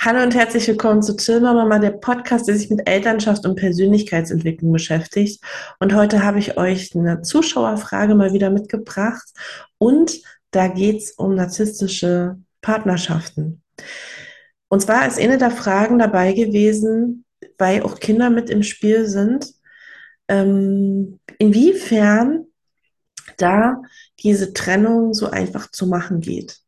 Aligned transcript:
Hallo 0.00 0.22
und 0.22 0.32
herzlich 0.36 0.68
willkommen 0.68 1.02
zu 1.02 1.16
Chilmer 1.16 1.54
Mama, 1.54 1.80
der 1.80 1.90
Podcast, 1.90 2.46
der 2.46 2.56
sich 2.56 2.70
mit 2.70 2.88
Elternschaft 2.88 3.44
und 3.44 3.56
Persönlichkeitsentwicklung 3.56 4.70
beschäftigt. 4.70 5.42
Und 5.80 5.92
heute 5.92 6.22
habe 6.22 6.38
ich 6.38 6.56
euch 6.56 6.94
eine 6.94 7.22
Zuschauerfrage 7.22 8.14
mal 8.14 8.32
wieder 8.32 8.50
mitgebracht. 8.50 9.28
Und 9.76 10.20
da 10.52 10.68
geht 10.68 10.98
es 10.98 11.10
um 11.10 11.34
narzisstische 11.34 12.38
Partnerschaften. 12.60 13.60
Und 14.68 14.82
zwar 14.82 15.04
ist 15.08 15.18
eine 15.18 15.36
der 15.36 15.50
Fragen 15.50 15.98
dabei 15.98 16.32
gewesen, 16.32 17.24
weil 17.58 17.82
auch 17.82 17.98
Kinder 17.98 18.30
mit 18.30 18.50
im 18.50 18.62
Spiel 18.62 19.04
sind, 19.08 19.52
ähm, 20.28 21.18
inwiefern 21.38 22.46
da 23.36 23.82
diese 24.20 24.52
Trennung 24.52 25.12
so 25.12 25.28
einfach 25.28 25.72
zu 25.72 25.88
machen 25.88 26.20
geht. 26.20 26.60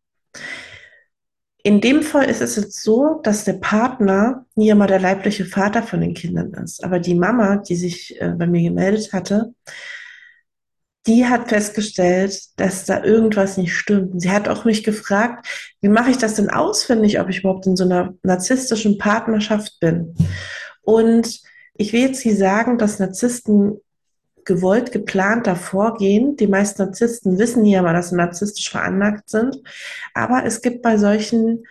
In 1.62 1.80
dem 1.80 2.02
Fall 2.02 2.30
ist 2.30 2.40
es 2.40 2.56
jetzt 2.56 2.82
so, 2.82 3.20
dass 3.22 3.44
der 3.44 3.54
Partner 3.54 4.46
nie 4.54 4.70
immer 4.70 4.86
der 4.86 5.00
leibliche 5.00 5.44
Vater 5.44 5.82
von 5.82 6.00
den 6.00 6.14
Kindern 6.14 6.54
ist. 6.54 6.82
Aber 6.82 6.98
die 6.98 7.14
Mama, 7.14 7.56
die 7.56 7.76
sich 7.76 8.20
äh, 8.20 8.30
bei 8.30 8.46
mir 8.46 8.62
gemeldet 8.62 9.12
hatte, 9.12 9.54
die 11.06 11.26
hat 11.26 11.48
festgestellt, 11.48 12.38
dass 12.56 12.84
da 12.84 13.02
irgendwas 13.02 13.56
nicht 13.56 13.74
stimmt. 13.74 14.20
Sie 14.20 14.30
hat 14.30 14.48
auch 14.48 14.64
mich 14.64 14.84
gefragt, 14.84 15.46
wie 15.80 15.88
mache 15.88 16.10
ich 16.10 16.18
das 16.18 16.34
denn 16.34 16.50
ausfindig, 16.50 17.18
ob 17.20 17.28
ich 17.28 17.40
überhaupt 17.40 17.66
in 17.66 17.76
so 17.76 17.84
einer 17.84 18.14
narzisstischen 18.22 18.98
Partnerschaft 18.98 19.80
bin. 19.80 20.14
Und 20.82 21.40
ich 21.74 21.92
will 21.92 22.00
jetzt 22.00 22.20
hier 22.20 22.36
sagen, 22.36 22.76
dass 22.76 22.98
Narzissten 22.98 23.80
gewollt, 24.44 24.92
geplanter 24.92 25.56
vorgehen. 25.56 26.36
Die 26.36 26.46
meisten 26.46 26.82
Narzissten 26.82 27.38
wissen 27.38 27.64
ja 27.64 27.82
mal, 27.82 27.94
dass 27.94 28.10
sie 28.10 28.16
narzisstisch 28.16 28.70
veranlagt 28.70 29.28
sind. 29.28 29.56
Aber 30.14 30.44
es 30.44 30.62
gibt 30.62 30.82
bei 30.82 30.96
solchen 30.96 31.64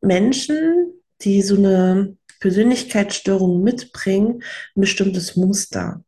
Menschen, 0.00 0.92
die 1.22 1.42
so 1.42 1.56
eine 1.56 2.16
Persönlichkeitsstörung 2.40 3.62
mitbringen, 3.62 4.42
ein 4.76 4.80
bestimmtes 4.80 5.36
Muster. 5.36 6.02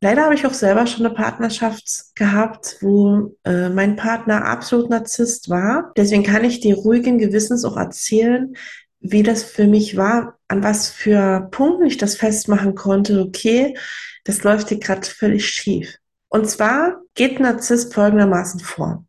Leider 0.00 0.24
habe 0.24 0.34
ich 0.34 0.44
auch 0.46 0.54
selber 0.54 0.88
schon 0.88 1.06
eine 1.06 1.14
Partnerschaft 1.14 2.16
gehabt, 2.16 2.78
wo 2.80 3.36
äh, 3.44 3.68
mein 3.68 3.94
Partner 3.94 4.44
absolut 4.44 4.90
Narzisst 4.90 5.48
war. 5.48 5.92
Deswegen 5.96 6.24
kann 6.24 6.42
ich 6.42 6.58
dir 6.58 6.74
ruhigen 6.74 7.18
Gewissens 7.18 7.64
auch 7.64 7.76
erzählen, 7.76 8.56
wie 9.02 9.22
das 9.22 9.42
für 9.42 9.66
mich 9.66 9.96
war, 9.96 10.38
an 10.48 10.62
was 10.62 10.88
für 10.88 11.48
Punkten 11.50 11.86
ich 11.86 11.96
das 11.96 12.16
festmachen 12.16 12.74
konnte. 12.74 13.20
Okay, 13.20 13.76
das 14.24 14.44
läuft 14.44 14.68
hier 14.68 14.78
gerade 14.78 15.06
völlig 15.06 15.46
schief. 15.48 15.96
Und 16.28 16.48
zwar 16.48 17.02
geht 17.14 17.40
Narzisst 17.40 17.92
folgendermaßen 17.92 18.60
vor. 18.60 19.04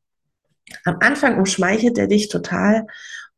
Am 0.83 0.97
Anfang 0.99 1.37
umschmeichelt 1.37 1.97
er 1.97 2.07
dich 2.07 2.27
total 2.27 2.87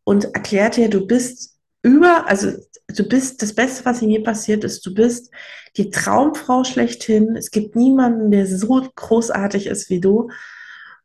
und 0.05 0.33
erklärt 0.33 0.77
dir, 0.77 0.89
du 0.89 1.05
bist 1.05 1.57
über, 1.83 2.27
also 2.27 2.53
du 2.87 3.07
bist 3.07 3.41
das 3.41 3.53
Beste, 3.53 3.83
was 3.85 4.01
ihm 4.01 4.09
je 4.09 4.19
passiert 4.19 4.63
ist. 4.63 4.85
Du 4.85 4.93
bist 4.93 5.31
die 5.77 5.89
Traumfrau 5.89 6.63
schlechthin. 6.63 7.35
Es 7.35 7.51
gibt 7.51 7.75
niemanden, 7.75 8.31
der 8.31 8.47
so 8.47 8.87
großartig 8.95 9.67
ist 9.67 9.89
wie 9.89 9.99
du. 9.99 10.29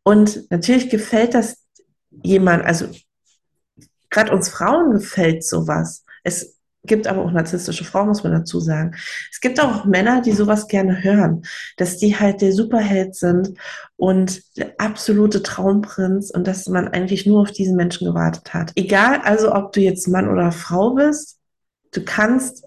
Und 0.05 0.51
natürlich 0.51 0.89
gefällt 0.89 1.35
das 1.35 1.59
jemand, 2.23 2.65
also 2.65 2.87
gerade 4.11 4.33
uns 4.33 4.49
Frauen 4.49 4.93
gefällt 4.93 5.45
sowas. 5.45 6.05
Es 6.23 6.61
gibt 6.85 7.07
aber 7.07 7.23
auch 7.23 7.31
narzisstische 7.31 7.85
Frauen, 7.85 8.09
muss 8.09 8.25
man 8.25 8.33
dazu 8.33 8.59
sagen. 8.61 8.95
Es 9.31 9.41
gibt 9.41 9.61
auch 9.61 9.85
Männer, 9.85 10.23
die 10.23 10.33
sowas 10.33 10.67
gerne 10.67 11.03
hören, 11.03 11.43
dass 11.77 11.99
die 11.99 12.19
halt 12.19 12.41
der 12.41 12.53
Superheld 12.53 13.15
sind 13.15 13.55
und 13.97 14.43
der 14.57 14.75
absolute 14.79 15.43
Traumprinz 15.43 16.31
und 16.31 16.47
dass 16.47 16.69
man 16.69 16.89
eigentlich 16.89 17.27
nur 17.27 17.43
auf 17.43 17.53
diesen 17.53 17.77
Menschen 17.77 18.07
gewartet 18.07 18.55
hat. 18.55 18.73
Egal 18.77 19.21
also, 19.23 19.55
ob 19.55 19.73
du 19.73 19.81
jetzt 19.81 20.09
Mann 20.09 20.29
oder 20.29 20.53
Frau 20.53 20.95
bist, 20.95 21.39
du 21.93 22.03
kannst 22.03 22.65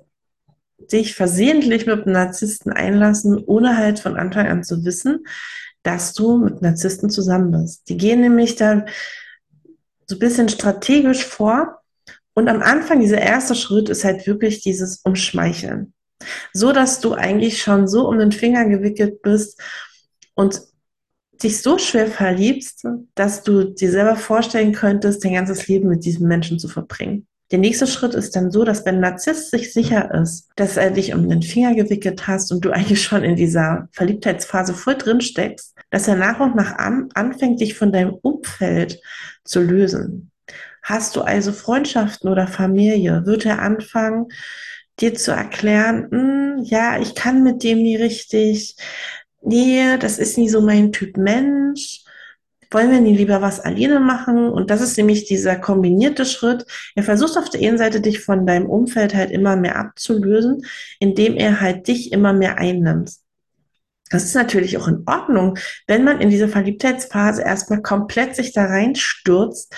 dich 0.91 1.15
versehentlich 1.15 1.87
mit 1.87 2.03
einem 2.03 2.13
Narzissten 2.13 2.71
einlassen, 2.71 3.41
ohne 3.45 3.77
halt 3.77 3.99
von 3.99 4.17
Anfang 4.17 4.47
an 4.47 4.63
zu 4.63 4.83
wissen, 4.85 5.25
dass 5.81 6.13
du 6.13 6.37
mit 6.37 6.61
Narzissten 6.61 7.09
zusammen 7.09 7.51
bist. 7.51 7.89
Die 7.89 7.97
gehen 7.97 8.21
nämlich 8.21 8.55
da 8.55 8.85
so 10.07 10.15
ein 10.15 10.19
bisschen 10.19 10.49
strategisch 10.49 11.25
vor 11.25 11.79
und 12.33 12.47
am 12.47 12.61
Anfang, 12.61 12.99
dieser 12.99 13.21
erste 13.21 13.55
Schritt 13.55 13.89
ist 13.89 14.03
halt 14.03 14.25
wirklich 14.25 14.61
dieses 14.61 15.01
Umschmeicheln. 15.03 15.93
So 16.53 16.71
dass 16.71 16.99
du 16.99 17.13
eigentlich 17.13 17.61
schon 17.61 17.87
so 17.87 18.07
um 18.07 18.17
den 18.17 18.31
Finger 18.31 18.65
gewickelt 18.67 19.21
bist 19.21 19.61
und 20.35 20.61
dich 21.43 21.61
so 21.61 21.77
schwer 21.77 22.07
verliebst, 22.07 22.85
dass 23.15 23.43
du 23.43 23.65
dir 23.65 23.91
selber 23.91 24.15
vorstellen 24.15 24.71
könntest, 24.71 25.23
dein 25.23 25.33
ganzes 25.33 25.67
Leben 25.67 25.89
mit 25.89 26.05
diesem 26.05 26.27
Menschen 26.27 26.59
zu 26.59 26.69
verbringen. 26.69 27.27
Der 27.53 27.59
nächste 27.59 27.85
Schritt 27.85 28.15
ist 28.15 28.35
dann 28.35 28.49
so, 28.49 28.63
dass 28.63 28.83
wenn 28.83 28.99
Narzisst 28.99 29.51
sich 29.51 29.71
sicher 29.71 30.11
ist, 30.11 30.49
dass 30.55 30.75
er 30.75 30.89
dich 30.89 31.13
um 31.13 31.29
den 31.29 31.43
Finger 31.43 31.75
gewickelt 31.75 32.25
hast 32.25 32.51
und 32.51 32.65
du 32.65 32.71
eigentlich 32.71 33.03
schon 33.03 33.23
in 33.23 33.35
dieser 33.35 33.89
Verliebtheitsphase 33.91 34.73
voll 34.73 34.95
drin 34.95 35.21
steckst, 35.21 35.75
dass 35.91 36.07
er 36.07 36.15
nach 36.15 36.39
und 36.39 36.55
nach 36.55 36.79
an, 36.79 37.09
anfängt, 37.13 37.61
dich 37.61 37.75
von 37.75 37.91
deinem 37.91 38.15
Umfeld 38.15 38.99
zu 39.43 39.61
lösen. 39.61 40.31
Hast 40.81 41.15
du 41.15 41.21
also 41.21 41.51
Freundschaften 41.51 42.27
oder 42.27 42.47
Familie? 42.47 43.27
Wird 43.27 43.45
er 43.45 43.61
anfangen, 43.61 44.29
dir 44.99 45.13
zu 45.13 45.31
erklären, 45.31 46.07
hm, 46.09 46.63
ja, 46.63 46.99
ich 46.99 47.13
kann 47.13 47.43
mit 47.43 47.63
dem 47.63 47.83
nie 47.83 47.97
richtig, 47.97 48.77
nee, 49.43 49.95
das 49.99 50.17
ist 50.17 50.39
nie 50.39 50.49
so 50.49 50.59
mein 50.59 50.91
Typ 50.91 51.17
Mensch. 51.17 52.02
Wollen 52.73 52.91
wir 52.91 53.01
nie 53.01 53.15
lieber 53.15 53.41
was 53.41 53.59
alleine 53.59 53.99
machen? 53.99 54.49
Und 54.49 54.69
das 54.69 54.81
ist 54.81 54.97
nämlich 54.97 55.25
dieser 55.25 55.55
kombinierte 55.55 56.25
Schritt. 56.25 56.65
Er 56.95 57.03
versucht 57.03 57.37
auf 57.37 57.49
der 57.49 57.61
einen 57.61 57.77
Seite 57.77 58.01
dich 58.01 58.19
von 58.21 58.45
deinem 58.45 58.65
Umfeld 58.65 59.13
halt 59.15 59.31
immer 59.31 59.55
mehr 59.55 59.77
abzulösen, 59.77 60.65
indem 60.99 61.35
er 61.35 61.61
halt 61.61 61.87
dich 61.87 62.11
immer 62.11 62.33
mehr 62.33 62.57
einnimmt. 62.57 63.11
Das 64.09 64.23
ist 64.25 64.35
natürlich 64.35 64.77
auch 64.77 64.87
in 64.87 65.03
Ordnung, 65.05 65.57
wenn 65.87 66.03
man 66.03 66.21
in 66.21 66.29
dieser 66.29 66.47
Verliebtheitsphase 66.47 67.41
erstmal 67.41 67.81
komplett 67.81 68.35
sich 68.35 68.53
da 68.53 68.65
reinstürzt, 68.65 69.73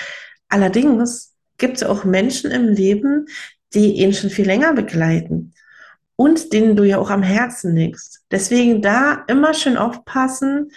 Allerdings 0.50 1.34
gibt 1.58 1.78
es 1.78 1.84
auch 1.84 2.04
Menschen 2.04 2.52
im 2.52 2.68
Leben, 2.68 3.28
die 3.74 3.94
ihn 3.94 4.14
schon 4.14 4.30
viel 4.30 4.46
länger 4.46 4.74
begleiten 4.74 5.54
und 6.16 6.54
denen 6.54 6.76
du 6.76 6.84
ja 6.84 6.98
auch 6.98 7.10
am 7.10 7.24
Herzen 7.24 7.76
liegst. 7.76 8.24
Deswegen 8.32 8.82
da 8.82 9.24
immer 9.28 9.54
schön 9.54 9.78
aufpassen, 9.78 10.72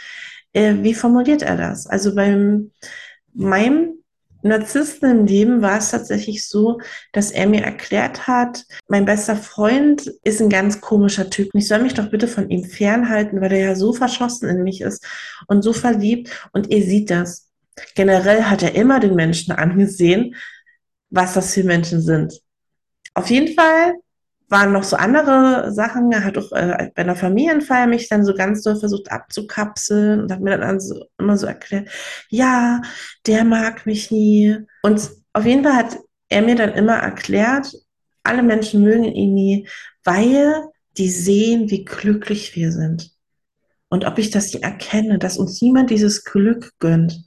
äh, 0.59 0.83
wie 0.83 0.95
formuliert 0.95 1.43
er 1.43 1.57
das? 1.57 1.87
Also 1.87 2.15
beim 2.15 2.73
meinem 3.33 3.95
Narzissten 4.43 5.11
im 5.11 5.27
Leben 5.27 5.63
war 5.63 5.79
es 5.79 5.91
tatsächlich 5.91 6.47
so, 6.47 6.81
dass 7.13 7.31
er 7.31 7.49
mir 7.49 7.63
erklärt 7.63 8.27
hat, 8.27 8.65
mein 8.89 9.05
bester 9.05 9.37
Freund 9.37 10.07
ist 10.23 10.41
ein 10.41 10.49
ganz 10.49 10.81
komischer 10.81 11.29
Typ. 11.29 11.51
Ich 11.55 11.67
soll 11.67 11.83
mich 11.83 11.95
doch 11.95 12.11
bitte 12.11 12.29
von 12.29 12.49
ihm 12.49 12.65
fernhalten, 12.65 13.41
weil 13.41 13.53
er 13.53 13.59
ja 13.61 13.75
so 13.75 13.93
verschossen 13.93 14.49
in 14.49 14.63
mich 14.63 14.81
ist 14.81 15.05
und 15.49 15.63
so 15.63 15.73
verliebt 15.73 16.31
und 16.53 16.71
ihr 16.71 16.85
sieht 16.85 17.11
das. 17.11 17.49
Generell 17.95 18.45
hat 18.45 18.63
er 18.63 18.75
immer 18.75 19.01
den 19.01 19.15
Menschen 19.15 19.53
angesehen, 19.53 20.35
was 21.11 21.35
das 21.35 21.55
für 21.55 21.65
Menschen 21.65 22.01
sind. 22.01 22.41
Auf 23.15 23.31
jeden 23.31 23.55
Fall 23.55 23.95
waren 24.49 24.73
noch 24.73 24.85
so 24.85 24.97
andere 24.97 25.73
Sachen. 25.73 26.11
Er 26.11 26.25
hat 26.25 26.39
auch 26.39 26.53
äh, 26.53 26.91
bei 26.95 27.03
einer 27.03 27.17
Familienfeier 27.17 27.87
mich 27.87 28.09
dann 28.09 28.25
so 28.25 28.35
ganz 28.35 28.63
doll 28.63 28.77
versucht 28.77 29.13
abzukapseln 29.13 30.21
und 30.21 30.33
hat 30.33 30.41
mir 30.41 30.57
dann 30.57 30.81
so, 30.81 31.05
immer 31.19 31.37
so 31.37 31.47
erklärt, 31.47 31.89
ja, 32.29 32.81
der 33.27 33.45
mag 33.45 33.87
mich 33.87 34.11
nie. 34.11 34.57
Und 34.83 35.11
auf 35.33 35.45
jeden 35.45 35.65
Fall 35.65 35.75
hat 35.75 35.99
er 36.29 36.43
mir 36.43 36.57
dann 36.57 36.73
immer 36.73 36.97
erklärt, 36.97 37.73
alle 38.23 38.43
Menschen 38.43 38.83
mögen 38.83 39.05
ihn 39.05 39.35
nie, 39.35 39.69
weil 40.05 40.55
die 40.97 41.11
sehen, 41.11 41.71
wie 41.71 41.85
glücklich 41.85 42.57
wir 42.57 42.73
sind. 42.73 43.13
Und 43.89 44.05
ob 44.05 44.19
ich 44.19 44.31
das 44.31 44.55
erkenne, 44.55 45.19
dass 45.19 45.39
uns 45.39 45.63
niemand 45.63 45.91
dieses 45.91 46.25
Glück 46.25 46.73
gönnt. 46.79 47.25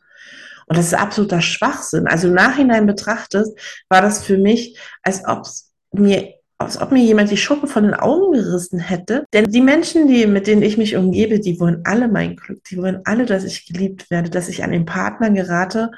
Und 0.67 0.77
das 0.77 0.87
ist 0.87 0.93
absoluter 0.93 1.41
Schwachsinn. 1.41 2.07
Also 2.07 2.27
im 2.27 2.33
Nachhinein 2.33 2.85
betrachtet, 2.85 3.47
war 3.89 4.01
das 4.01 4.23
für 4.23 4.37
mich, 4.37 4.77
als 5.01 5.25
ob 5.25 5.47
mir 5.91 6.35
als 6.65 6.81
ob 6.81 6.91
mir 6.91 7.03
jemand 7.03 7.31
die 7.31 7.37
Schuppen 7.37 7.67
von 7.67 7.83
den 7.83 7.93
Augen 7.93 8.33
gerissen 8.33 8.79
hätte. 8.79 9.25
Denn 9.33 9.51
die 9.51 9.61
Menschen, 9.61 10.07
die, 10.07 10.25
mit 10.27 10.47
denen 10.47 10.61
ich 10.61 10.77
mich 10.77 10.95
umgebe, 10.95 11.39
die 11.39 11.59
wollen 11.59 11.81
alle 11.83 12.07
mein 12.07 12.35
Glück. 12.35 12.63
Die 12.65 12.77
wollen 12.77 13.01
alle, 13.05 13.25
dass 13.25 13.43
ich 13.43 13.65
geliebt 13.65 14.09
werde, 14.09 14.29
dass 14.29 14.49
ich 14.49 14.63
an 14.63 14.71
den 14.71 14.85
Partner 14.85 15.29
gerate, 15.29 15.91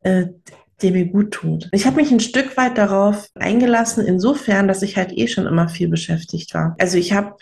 äh, 0.00 0.26
der 0.82 0.90
mir 0.90 1.06
gut 1.06 1.32
tut. 1.32 1.68
Ich 1.72 1.86
habe 1.86 1.96
mich 1.96 2.10
ein 2.10 2.20
Stück 2.20 2.56
weit 2.56 2.78
darauf 2.78 3.28
eingelassen, 3.34 4.04
insofern, 4.04 4.68
dass 4.68 4.82
ich 4.82 4.96
halt 4.96 5.12
eh 5.12 5.28
schon 5.28 5.46
immer 5.46 5.68
viel 5.68 5.88
beschäftigt 5.88 6.52
war. 6.54 6.74
Also 6.78 6.98
ich 6.98 7.12
habe 7.12 7.36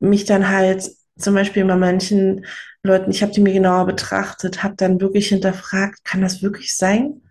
mich 0.00 0.24
dann 0.24 0.48
halt 0.48 0.90
zum 1.18 1.34
Beispiel 1.34 1.64
bei 1.64 1.76
manchen 1.76 2.44
Leuten, 2.82 3.10
ich 3.10 3.22
habe 3.22 3.32
die 3.32 3.40
mir 3.40 3.52
genauer 3.52 3.86
betrachtet, 3.86 4.62
habe 4.62 4.74
dann 4.76 5.00
wirklich 5.00 5.28
hinterfragt, 5.28 6.04
kann 6.04 6.20
das 6.22 6.42
wirklich 6.42 6.76
sein? 6.76 7.22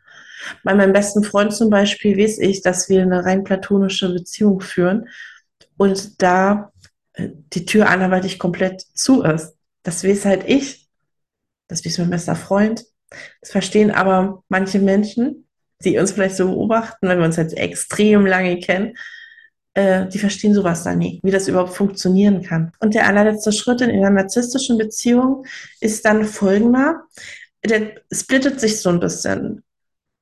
Bei 0.63 0.73
meinem 0.73 0.93
besten 0.93 1.23
Freund 1.23 1.53
zum 1.53 1.69
Beispiel 1.69 2.17
weiß 2.17 2.39
ich, 2.39 2.61
dass 2.61 2.89
wir 2.89 3.01
eine 3.01 3.25
rein 3.25 3.43
platonische 3.43 4.11
Beziehung 4.11 4.61
führen 4.61 5.07
und 5.77 6.21
da 6.21 6.71
äh, 7.13 7.29
die 7.53 7.65
Tür 7.65 7.89
anderweitig 7.89 8.39
komplett 8.39 8.81
zu 8.81 9.23
ist. 9.23 9.55
Das 9.83 10.03
weiß 10.03 10.25
halt 10.25 10.43
ich, 10.47 10.87
das 11.67 11.85
weiß 11.85 11.99
mein 11.99 12.09
bester 12.09 12.35
Freund. 12.35 12.85
Das 13.41 13.51
verstehen 13.51 13.91
aber 13.91 14.43
manche 14.49 14.79
Menschen 14.79 15.45
die 15.83 15.97
uns 15.97 16.11
vielleicht 16.11 16.35
so 16.35 16.47
beobachten, 16.47 17.07
wenn 17.07 17.19
wir 17.19 17.25
uns 17.25 17.35
jetzt 17.35 17.57
extrem 17.57 18.25
lange 18.25 18.59
kennen, 18.59 18.95
äh, 19.73 20.07
die 20.07 20.19
verstehen 20.19 20.53
sowas 20.53 20.83
dann 20.83 20.99
nie, 20.99 21.19
wie 21.23 21.31
das 21.31 21.47
überhaupt 21.47 21.73
funktionieren 21.73 22.41
kann. 22.41 22.71
Und 22.79 22.93
der 22.93 23.07
allerletzte 23.07 23.51
Schritt 23.51 23.81
in 23.81 23.91
einer 23.91 24.09
narzisstischen 24.09 24.77
Beziehung 24.77 25.45
ist 25.81 26.05
dann 26.05 26.25
folgender. 26.25 27.03
Der 27.63 27.93
splittet 28.11 28.59
sich 28.59 28.81
so 28.81 28.89
ein 28.89 28.99
bisschen. 28.99 29.63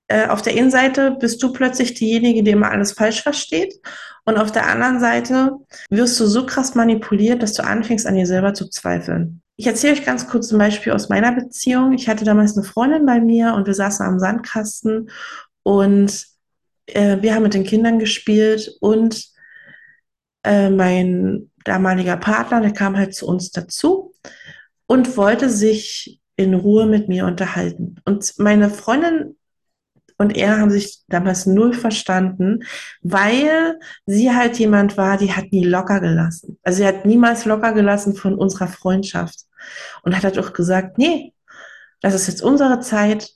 Äh, 0.07 0.27
auf 0.27 0.41
der 0.41 0.53
einen 0.53 0.71
Seite 0.71 1.11
bist 1.19 1.41
du 1.41 1.53
plötzlich 1.53 1.94
diejenige, 1.94 2.44
die 2.44 2.51
immer 2.51 2.71
alles 2.71 2.94
falsch 2.94 3.21
versteht. 3.21 3.73
Und 4.25 4.38
auf 4.38 4.51
der 4.51 4.67
anderen 4.67 5.00
Seite 5.00 5.51
wirst 5.89 6.19
du 6.19 6.25
so 6.25 6.45
krass 6.45 6.75
manipuliert, 6.75 7.44
dass 7.44 7.53
du 7.53 7.63
anfängst, 7.63 8.05
an 8.05 8.15
dir 8.15 8.25
selber 8.25 8.53
zu 8.53 8.69
zweifeln. 8.69 9.41
Ich 9.55 9.67
erzähle 9.67 9.94
euch 9.94 10.05
ganz 10.05 10.27
kurz 10.27 10.51
ein 10.51 10.57
Beispiel 10.57 10.94
aus 10.94 11.09
meiner 11.09 11.31
Beziehung. 11.33 11.94
Ich 11.94 12.07
hatte 12.07 12.25
damals 12.25 12.57
eine 12.57 12.65
Freundin 12.65 13.05
bei 13.05 13.19
mir 13.19 13.53
und 13.53 13.67
wir 13.67 13.73
saßen 13.73 14.05
am 14.05 14.19
Sandkasten 14.19 15.09
und 15.63 16.25
äh, 16.88 17.17
wir 17.21 17.35
haben 17.35 17.44
mit 17.44 17.53
den 17.53 17.63
Kindern 17.63 18.00
gespielt 18.00 18.75
und 18.81 19.27
äh, 20.44 20.69
mein 20.69 21.51
damaliger 21.65 22.17
Partner, 22.17 22.61
der 22.61 22.73
kam 22.73 22.97
halt 22.97 23.13
zu 23.13 23.27
uns 23.27 23.51
dazu 23.51 24.13
und 24.88 25.17
wollte 25.17 25.50
sich 25.50 26.19
in 26.35 26.53
Ruhe 26.53 26.85
mit 26.85 27.07
mir 27.07 27.25
unterhalten. 27.25 27.97
Und 28.05 28.33
meine 28.39 28.69
Freundin 28.69 29.35
und 30.24 30.38
er 30.38 30.58
haben 30.58 30.72
sich 30.72 31.02
damals 31.10 31.46
null 31.46 31.74
verstanden, 31.74 32.64
weil 33.02 33.78
sie 34.06 34.34
halt 34.34 34.58
jemand 34.58 34.96
war, 34.96 35.18
die 35.18 35.34
hat 35.34 35.52
nie 35.52 35.66
locker 35.66 36.00
gelassen. 36.00 36.58
Also 36.64 36.78
sie 36.78 36.88
hat 36.88 37.06
niemals 37.06 37.44
locker 37.44 37.74
gelassen 37.74 38.16
von 38.16 38.36
unserer 38.36 38.70
Freundschaft 38.70 39.42
und 40.04 40.16
hat 40.16 40.24
halt 40.24 40.40
auch 40.40 40.54
gesagt, 40.54 40.98
nee, 40.98 41.34
das 42.00 42.14
ist 42.14 42.28
jetzt 42.28 42.42
unsere 42.42 42.80
Zeit 42.80 43.31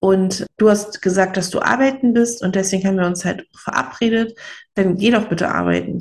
und 0.00 0.44
du 0.58 0.68
hast 0.68 1.00
gesagt, 1.00 1.38
dass 1.38 1.48
du 1.48 1.62
arbeiten 1.62 2.12
bist 2.12 2.42
und 2.42 2.56
deswegen 2.56 2.86
haben 2.86 2.98
wir 2.98 3.06
uns 3.06 3.24
halt 3.24 3.46
verabredet, 3.56 4.38
dann 4.74 4.96
geh 4.98 5.10
doch 5.10 5.30
bitte 5.30 5.48
arbeiten. 5.48 6.00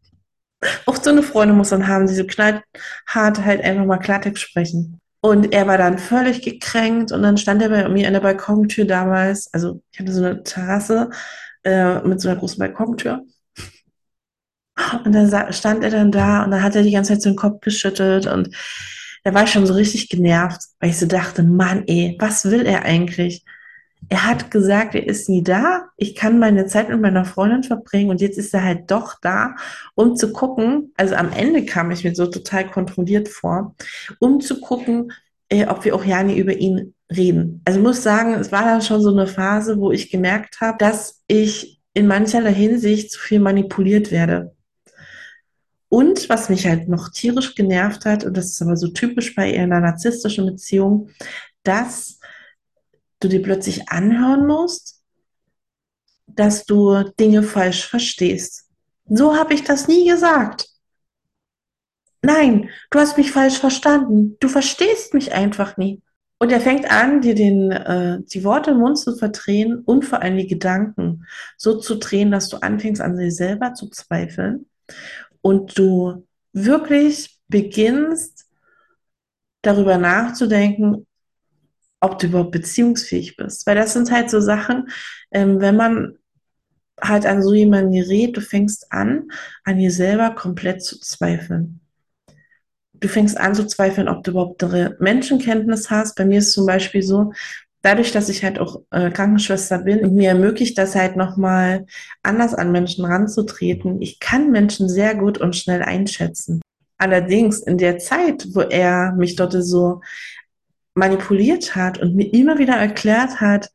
Auch 0.86 0.96
so 0.96 1.10
eine 1.10 1.22
Freundin 1.22 1.58
muss 1.58 1.72
man 1.72 1.88
haben, 1.88 2.06
die 2.06 2.14
so 2.14 2.24
knallhart 2.24 2.64
halt 3.44 3.62
einfach 3.62 3.84
mal 3.84 3.98
Klartext 3.98 4.42
sprechen. 4.42 5.01
Und 5.24 5.52
er 5.52 5.68
war 5.68 5.78
dann 5.78 5.98
völlig 5.98 6.42
gekränkt 6.42 7.12
und 7.12 7.22
dann 7.22 7.38
stand 7.38 7.62
er 7.62 7.68
bei 7.68 7.88
mir 7.88 8.08
an 8.08 8.12
der 8.12 8.20
Balkontür 8.20 8.84
damals. 8.84 9.52
Also 9.54 9.80
ich 9.92 10.00
hatte 10.00 10.12
so 10.12 10.24
eine 10.24 10.42
Terrasse 10.42 11.10
äh, 11.64 12.00
mit 12.00 12.20
so 12.20 12.28
einer 12.28 12.40
großen 12.40 12.58
Balkontür. 12.58 13.24
Und 15.04 15.12
dann 15.12 15.52
stand 15.52 15.84
er 15.84 15.90
dann 15.90 16.10
da 16.10 16.42
und 16.44 16.50
dann 16.50 16.62
hat 16.62 16.74
er 16.74 16.82
die 16.82 16.90
ganze 16.90 17.12
Zeit 17.12 17.22
so 17.22 17.30
den 17.30 17.36
Kopf 17.36 17.60
geschüttelt 17.60 18.26
und 18.26 18.50
da 19.22 19.32
war 19.32 19.44
ich 19.44 19.50
schon 19.50 19.66
so 19.66 19.74
richtig 19.74 20.08
genervt, 20.08 20.60
weil 20.80 20.90
ich 20.90 20.98
so 20.98 21.06
dachte, 21.06 21.44
Mann, 21.44 21.84
ey, 21.86 22.16
was 22.18 22.44
will 22.50 22.66
er 22.66 22.82
eigentlich? 22.84 23.44
Er 24.08 24.26
hat 24.26 24.50
gesagt, 24.50 24.94
er 24.94 25.06
ist 25.06 25.28
nie 25.28 25.42
da. 25.42 25.88
Ich 25.96 26.14
kann 26.14 26.38
meine 26.38 26.66
Zeit 26.66 26.88
mit 26.88 27.00
meiner 27.00 27.24
Freundin 27.24 27.62
verbringen 27.62 28.10
und 28.10 28.20
jetzt 28.20 28.36
ist 28.36 28.52
er 28.52 28.62
halt 28.62 28.90
doch 28.90 29.18
da, 29.20 29.54
um 29.94 30.16
zu 30.16 30.32
gucken. 30.32 30.92
Also 30.96 31.14
am 31.14 31.32
Ende 31.32 31.64
kam 31.64 31.90
ich 31.90 32.04
mir 32.04 32.14
so 32.14 32.26
total 32.26 32.70
kontrolliert 32.70 33.28
vor, 33.28 33.74
um 34.18 34.40
zu 34.40 34.60
gucken, 34.60 35.12
äh, 35.48 35.66
ob 35.66 35.84
wir 35.84 35.94
auch 35.94 36.04
ja 36.04 36.22
nie 36.22 36.38
über 36.38 36.54
ihn 36.54 36.94
reden. 37.10 37.62
Also 37.64 37.80
muss 37.80 38.02
sagen, 38.02 38.34
es 38.34 38.52
war 38.52 38.64
dann 38.64 38.82
schon 38.82 39.02
so 39.02 39.10
eine 39.10 39.26
Phase, 39.26 39.78
wo 39.78 39.92
ich 39.92 40.10
gemerkt 40.10 40.60
habe, 40.60 40.78
dass 40.78 41.22
ich 41.26 41.80
in 41.94 42.06
mancherlei 42.06 42.54
Hinsicht 42.54 43.10
zu 43.10 43.20
viel 43.20 43.40
manipuliert 43.40 44.10
werde. 44.10 44.54
Und 45.88 46.30
was 46.30 46.48
mich 46.48 46.66
halt 46.66 46.88
noch 46.88 47.10
tierisch 47.10 47.54
genervt 47.54 48.06
hat, 48.06 48.24
und 48.24 48.34
das 48.34 48.46
ist 48.46 48.62
aber 48.62 48.76
so 48.76 48.88
typisch 48.88 49.34
bei 49.34 49.58
einer 49.58 49.80
narzisstischen 49.80 50.46
Beziehung, 50.46 51.10
dass 51.64 52.18
du 53.22 53.28
dir 53.28 53.42
plötzlich 53.42 53.88
anhören 53.88 54.46
musst, 54.46 55.02
dass 56.26 56.64
du 56.64 57.02
Dinge 57.18 57.42
falsch 57.42 57.86
verstehst. 57.86 58.68
So 59.06 59.36
habe 59.36 59.54
ich 59.54 59.64
das 59.64 59.88
nie 59.88 60.08
gesagt. 60.08 60.68
Nein, 62.22 62.70
du 62.90 62.98
hast 62.98 63.18
mich 63.18 63.32
falsch 63.32 63.58
verstanden. 63.58 64.36
Du 64.38 64.48
verstehst 64.48 65.12
mich 65.12 65.32
einfach 65.32 65.76
nie. 65.76 66.00
Und 66.38 66.50
er 66.50 66.60
fängt 66.60 66.90
an, 66.90 67.20
dir 67.20 67.34
den, 67.34 67.70
äh, 67.70 68.18
die 68.22 68.42
Worte 68.42 68.72
im 68.72 68.78
Mund 68.78 68.98
zu 68.98 69.14
verdrehen 69.14 69.78
und 69.78 70.04
vor 70.04 70.22
allem 70.22 70.36
die 70.36 70.46
Gedanken 70.46 71.24
so 71.56 71.78
zu 71.78 71.96
drehen, 71.96 72.32
dass 72.32 72.48
du 72.48 72.56
anfängst, 72.56 73.00
an 73.00 73.16
sich 73.16 73.36
selber 73.36 73.74
zu 73.74 73.88
zweifeln 73.88 74.66
und 75.40 75.78
du 75.78 76.26
wirklich 76.52 77.38
beginnst, 77.48 78.46
darüber 79.62 79.98
nachzudenken, 79.98 81.06
ob 82.02 82.18
du 82.18 82.26
überhaupt 82.26 82.50
beziehungsfähig 82.50 83.36
bist. 83.36 83.66
Weil 83.66 83.76
das 83.76 83.92
sind 83.94 84.10
halt 84.10 84.28
so 84.28 84.40
Sachen, 84.40 84.88
ähm, 85.30 85.60
wenn 85.60 85.76
man 85.76 86.18
halt 87.00 87.24
an 87.26 87.42
so 87.42 87.54
jemanden 87.54 87.92
gerät, 87.92 88.36
du 88.36 88.40
fängst 88.40 88.92
an, 88.92 89.30
an 89.64 89.78
dir 89.78 89.90
selber 89.90 90.34
komplett 90.34 90.82
zu 90.82 91.00
zweifeln. 91.00 91.80
Du 92.92 93.08
fängst 93.08 93.38
an 93.38 93.54
zu 93.54 93.66
zweifeln, 93.66 94.08
ob 94.08 94.22
du 94.22 94.32
überhaupt 94.32 94.62
Menschenkenntnis 95.00 95.90
hast. 95.90 96.16
Bei 96.16 96.24
mir 96.24 96.38
ist 96.38 96.52
zum 96.52 96.66
Beispiel 96.66 97.02
so, 97.02 97.32
dadurch, 97.82 98.12
dass 98.12 98.28
ich 98.28 98.44
halt 98.44 98.58
auch 98.58 98.82
äh, 98.90 99.10
Krankenschwester 99.10 99.78
bin 99.78 100.00
und 100.04 100.14
mir 100.14 100.30
ermöglicht 100.30 100.78
das 100.78 100.94
halt 100.94 101.16
nochmal 101.16 101.86
anders 102.22 102.54
an 102.54 102.72
Menschen 102.72 103.04
ranzutreten. 103.04 104.00
Ich 104.00 104.20
kann 104.20 104.50
Menschen 104.50 104.88
sehr 104.88 105.14
gut 105.14 105.38
und 105.38 105.56
schnell 105.56 105.82
einschätzen. 105.82 106.62
Allerdings 106.98 107.58
in 107.60 107.78
der 107.78 107.98
Zeit, 107.98 108.46
wo 108.52 108.60
er 108.60 109.12
mich 109.12 109.34
dort 109.34 109.52
so 109.52 110.00
manipuliert 110.94 111.74
hat 111.74 111.98
und 111.98 112.14
mir 112.14 112.32
immer 112.32 112.58
wieder 112.58 112.74
erklärt 112.74 113.40
hat, 113.40 113.70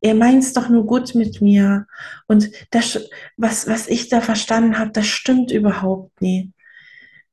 er 0.00 0.14
meint 0.14 0.42
es 0.42 0.52
doch 0.52 0.68
nur 0.68 0.86
gut 0.86 1.14
mit 1.14 1.40
mir. 1.40 1.86
Und 2.26 2.50
das, 2.70 3.08
was, 3.36 3.68
was 3.68 3.86
ich 3.88 4.08
da 4.08 4.20
verstanden 4.20 4.78
habe, 4.78 4.92
das 4.92 5.06
stimmt 5.06 5.50
überhaupt 5.50 6.20
nie. 6.22 6.52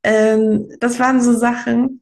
Ähm, 0.03 0.69
das 0.79 0.99
waren 0.99 1.21
so 1.21 1.33
Sachen. 1.33 2.01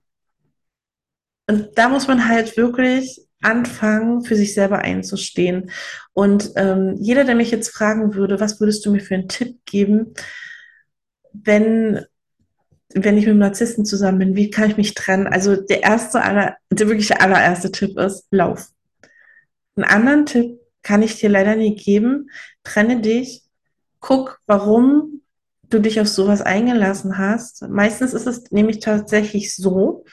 Und 1.47 1.77
da 1.77 1.89
muss 1.89 2.07
man 2.07 2.27
halt 2.27 2.57
wirklich 2.57 3.21
anfangen, 3.41 4.23
für 4.23 4.35
sich 4.35 4.55
selber 4.55 4.79
einzustehen. 4.79 5.69
Und 6.13 6.51
ähm, 6.55 6.95
jeder, 6.99 7.25
der 7.25 7.35
mich 7.35 7.51
jetzt 7.51 7.69
fragen 7.69 8.15
würde, 8.15 8.39
was 8.39 8.59
würdest 8.59 8.85
du 8.85 8.91
mir 8.91 9.01
für 9.01 9.13
einen 9.13 9.27
Tipp 9.27 9.59
geben, 9.65 10.15
wenn 11.31 12.03
wenn 12.95 13.17
ich 13.17 13.25
mit 13.25 13.31
einem 13.31 13.39
Narzissten 13.39 13.85
zusammen 13.85 14.19
bin, 14.19 14.35
wie 14.35 14.49
kann 14.49 14.69
ich 14.69 14.77
mich 14.77 14.93
trennen? 14.93 15.27
Also 15.27 15.55
der 15.57 15.83
erste, 15.83 16.23
aller, 16.23 16.55
der 16.71 16.87
wirklich 16.87 17.19
allererste 17.19 17.71
Tipp 17.71 17.97
ist, 17.99 18.25
lauf. 18.31 18.69
Einen 19.75 19.83
anderen 19.85 20.25
Tipp 20.25 20.59
kann 20.81 21.03
ich 21.03 21.19
dir 21.19 21.29
leider 21.29 21.57
nicht 21.57 21.83
geben. 21.83 22.29
Trenne 22.63 23.01
dich, 23.01 23.43
guck, 23.99 24.39
warum 24.47 25.21
du 25.69 25.79
dich 25.79 25.99
auf 25.99 26.07
sowas 26.07 26.41
eingelassen 26.41 27.17
hast. 27.17 27.67
Meistens 27.67 28.13
ist 28.13 28.27
es 28.27 28.51
nämlich 28.51 28.79
tatsächlich 28.79 29.55
so, 29.55 30.05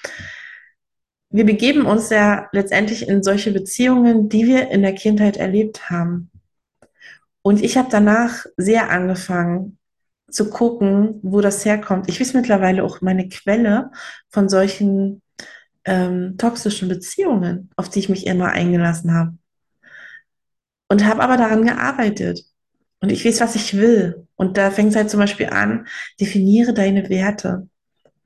wir 1.31 1.47
begeben 1.47 1.87
uns 1.87 2.11
ja 2.11 2.49
letztendlich 2.53 3.09
in 3.09 3.23
solche 3.23 3.53
Beziehungen, 3.53 4.29
die 4.29 4.47
wir 4.47 4.71
in 4.71 4.83
der 4.83 4.95
Kindheit 4.95 5.37
erlebt 5.37 5.89
haben. 5.89 6.31
Und 7.43 7.63
ich 7.63 7.77
habe 7.77 7.89
danach 7.91 8.45
sehr 8.57 8.91
angefangen, 8.91 9.79
zu 10.33 10.51
gucken, 10.51 11.21
wo 11.23 11.41
das 11.41 11.65
herkommt. 11.65 12.09
Ich 12.09 12.21
weiß 12.21 12.35
mittlerweile 12.35 12.85
auch 12.85 13.01
meine 13.01 13.29
Quelle 13.29 13.91
von 14.29 14.49
solchen 14.49 15.23
ähm, 15.85 16.37
toxischen 16.39 16.89
Beziehungen, 16.89 17.71
auf 17.77 17.89
die 17.89 18.01
ich 18.01 18.09
mich 18.09 18.27
immer 18.27 18.49
eingelassen 18.51 19.15
habe. 19.15 19.37
Und 20.89 21.07
habe 21.07 21.23
aber 21.23 21.37
daran 21.37 21.65
gearbeitet. 21.65 22.45
Und 23.01 23.11
ich 23.11 23.25
weiß, 23.25 23.41
was 23.41 23.57
ich 23.57 23.77
will. 23.77 24.27
Und 24.37 24.57
da 24.57 24.71
fängt 24.71 24.91
es 24.91 24.97
halt 24.97 25.11
zum 25.11 25.21
Beispiel 25.21 25.47
an, 25.47 25.87
definiere 26.21 26.73
deine 26.73 27.09
Werte. 27.09 27.69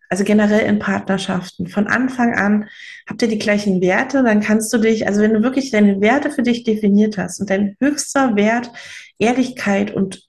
Also 0.09 0.23
generell 0.23 0.67
in 0.67 0.79
Partnerschaften. 0.79 1.67
Von 1.67 1.89
Anfang 1.89 2.35
an 2.35 2.69
habt 3.09 3.23
ihr 3.23 3.29
die 3.29 3.39
gleichen 3.39 3.81
Werte, 3.81 4.23
dann 4.23 4.41
kannst 4.41 4.73
du 4.73 4.79
dich, 4.79 5.07
also 5.09 5.21
wenn 5.21 5.35
du 5.35 5.43
wirklich 5.43 5.71
deine 5.73 6.01
Werte 6.01 6.31
für 6.31 6.43
dich 6.43 6.63
definiert 6.63 7.19
hast 7.19 7.41
und 7.41 7.51
dein 7.51 7.77
höchster 7.81 8.37
Wert 8.37 8.71
Ehrlichkeit 9.19 9.93
und 9.93 10.26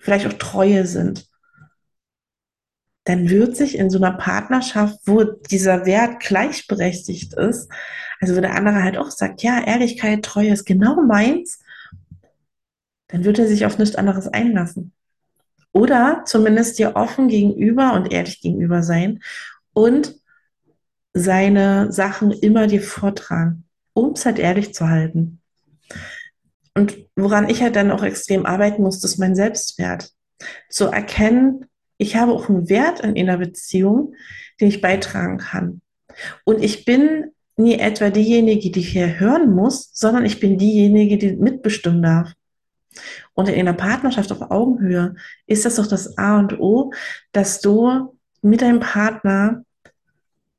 vielleicht 0.00 0.26
auch 0.26 0.32
Treue 0.34 0.86
sind, 0.86 1.28
dann 3.04 3.30
wird 3.30 3.56
sich 3.56 3.78
in 3.78 3.88
so 3.88 3.98
einer 3.98 4.12
Partnerschaft, 4.12 4.98
wo 5.06 5.22
dieser 5.22 5.86
Wert 5.86 6.20
gleichberechtigt 6.20 7.32
ist, 7.34 7.70
also 8.20 8.36
wo 8.36 8.40
der 8.40 8.54
andere 8.54 8.82
halt 8.82 8.98
auch 8.98 9.10
sagt, 9.10 9.42
ja, 9.42 9.64
Ehrlichkeit, 9.64 10.22
Treue 10.22 10.52
ist 10.52 10.66
genau 10.66 11.00
meins, 11.00 11.60
dann 13.06 13.24
wird 13.24 13.38
er 13.38 13.48
sich 13.48 13.64
auf 13.64 13.78
nichts 13.78 13.96
anderes 13.96 14.28
einlassen. 14.28 14.92
Oder 15.72 16.22
zumindest 16.26 16.78
dir 16.78 16.96
offen 16.96 17.28
gegenüber 17.28 17.94
und 17.94 18.12
ehrlich 18.12 18.40
gegenüber 18.40 18.82
sein 18.82 19.22
und 19.72 20.14
seine 21.14 21.90
Sachen 21.92 22.30
immer 22.30 22.66
dir 22.66 22.82
vortragen, 22.82 23.64
um 23.94 24.12
es 24.12 24.26
halt 24.26 24.38
ehrlich 24.38 24.74
zu 24.74 24.88
halten. 24.88 25.37
Und 26.78 26.96
woran 27.16 27.48
ich 27.48 27.60
halt 27.60 27.74
dann 27.74 27.90
auch 27.90 28.04
extrem 28.04 28.46
arbeiten 28.46 28.82
muss, 28.82 29.02
ist 29.02 29.18
mein 29.18 29.34
Selbstwert. 29.34 30.12
Zu 30.70 30.84
erkennen, 30.84 31.64
ich 31.96 32.14
habe 32.14 32.30
auch 32.30 32.48
einen 32.48 32.68
Wert 32.68 33.00
in 33.00 33.18
einer 33.18 33.38
Beziehung, 33.38 34.14
den 34.60 34.68
ich 34.68 34.80
beitragen 34.80 35.38
kann. 35.38 35.80
Und 36.44 36.62
ich 36.62 36.84
bin 36.84 37.32
nie 37.56 37.74
etwa 37.80 38.10
diejenige, 38.10 38.70
die 38.70 38.80
hier 38.80 39.18
hören 39.18 39.56
muss, 39.56 39.90
sondern 39.92 40.24
ich 40.24 40.38
bin 40.38 40.56
diejenige, 40.56 41.18
die 41.18 41.34
mitbestimmen 41.34 42.00
darf. 42.00 42.32
Und 43.34 43.48
in 43.48 43.58
einer 43.58 43.72
Partnerschaft 43.72 44.30
auf 44.30 44.52
Augenhöhe 44.52 45.16
ist 45.48 45.64
das 45.64 45.74
doch 45.74 45.88
das 45.88 46.16
A 46.16 46.38
und 46.38 46.60
O, 46.60 46.92
dass 47.32 47.60
du 47.60 48.16
mit 48.40 48.62
deinem 48.62 48.78
Partner 48.78 49.64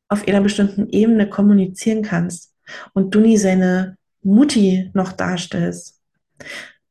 auf 0.10 0.28
einer 0.28 0.42
bestimmten 0.42 0.90
Ebene 0.90 1.30
kommunizieren 1.30 2.02
kannst 2.02 2.54
und 2.92 3.16
du 3.16 3.22
nie 3.22 3.38
seine 3.38 3.96
Mutti 4.22 4.92
noch 4.94 5.14
darstellst. 5.14 5.99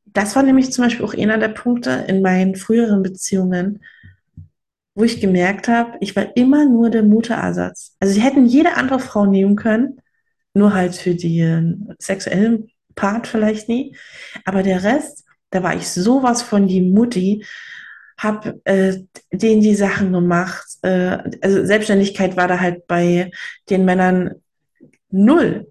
Das 0.05 0.35
war 0.35 0.43
nämlich 0.43 0.71
zum 0.71 0.85
Beispiel 0.85 1.05
auch 1.05 1.13
einer 1.13 1.37
der 1.37 1.49
Punkte 1.49 2.05
in 2.07 2.21
meinen 2.21 2.55
früheren 2.55 3.03
Beziehungen, 3.03 3.81
wo 4.95 5.03
ich 5.03 5.21
gemerkt 5.21 5.67
habe, 5.67 5.97
ich 6.01 6.15
war 6.15 6.35
immer 6.35 6.65
nur 6.65 6.89
der 6.89 7.03
Mutterersatz. 7.03 7.95
Also 7.99 8.13
sie 8.13 8.21
hätten 8.21 8.45
jede 8.45 8.75
andere 8.75 8.99
Frau 8.99 9.25
nehmen 9.25 9.55
können, 9.55 10.01
nur 10.53 10.73
halt 10.73 10.95
für 10.95 11.15
den 11.15 11.93
sexuellen 11.99 12.71
Part 12.95 13.27
vielleicht 13.27 13.69
nie. 13.69 13.95
Aber 14.45 14.63
der 14.63 14.83
Rest, 14.83 15.25
da 15.51 15.63
war 15.63 15.75
ich 15.75 15.87
sowas 15.87 16.41
von 16.41 16.67
die 16.67 16.81
Mutti, 16.81 17.45
habe 18.17 18.59
äh, 18.65 18.97
denen 19.31 19.61
die 19.61 19.75
Sachen 19.75 20.11
gemacht. 20.11 20.67
Äh, 20.81 21.19
also 21.41 21.65
Selbstständigkeit 21.65 22.35
war 22.35 22.47
da 22.47 22.59
halt 22.59 22.85
bei 22.87 23.31
den 23.69 23.85
Männern 23.85 24.35
null. 25.09 25.67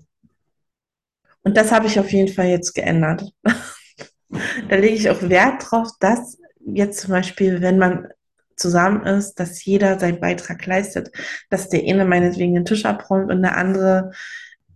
Und 1.49 1.57
das 1.57 1.73
habe 1.73 1.87
ich 1.87 1.99
auf 1.99 2.13
jeden 2.13 2.31
Fall 2.31 2.49
jetzt 2.49 2.75
geändert. 2.75 3.33
da 3.49 4.77
lege 4.77 4.95
ich 4.95 5.09
auch 5.09 5.23
Wert 5.23 5.65
drauf, 5.65 5.89
dass 5.99 6.37
jetzt 6.61 7.01
zum 7.01 7.13
Beispiel, 7.13 7.63
wenn 7.63 7.79
man 7.79 8.09
zusammen 8.55 9.07
ist, 9.07 9.41
dass 9.41 9.65
jeder 9.65 9.99
seinen 9.99 10.21
Beitrag 10.21 10.67
leistet, 10.67 11.11
dass 11.49 11.71
der 11.71 11.81
eine 11.89 12.05
meinetwegen 12.05 12.53
den 12.53 12.67
Tisch 12.67 12.85
abräumt 12.85 13.31
und 13.31 13.41
der 13.41 13.57
andere 13.57 14.13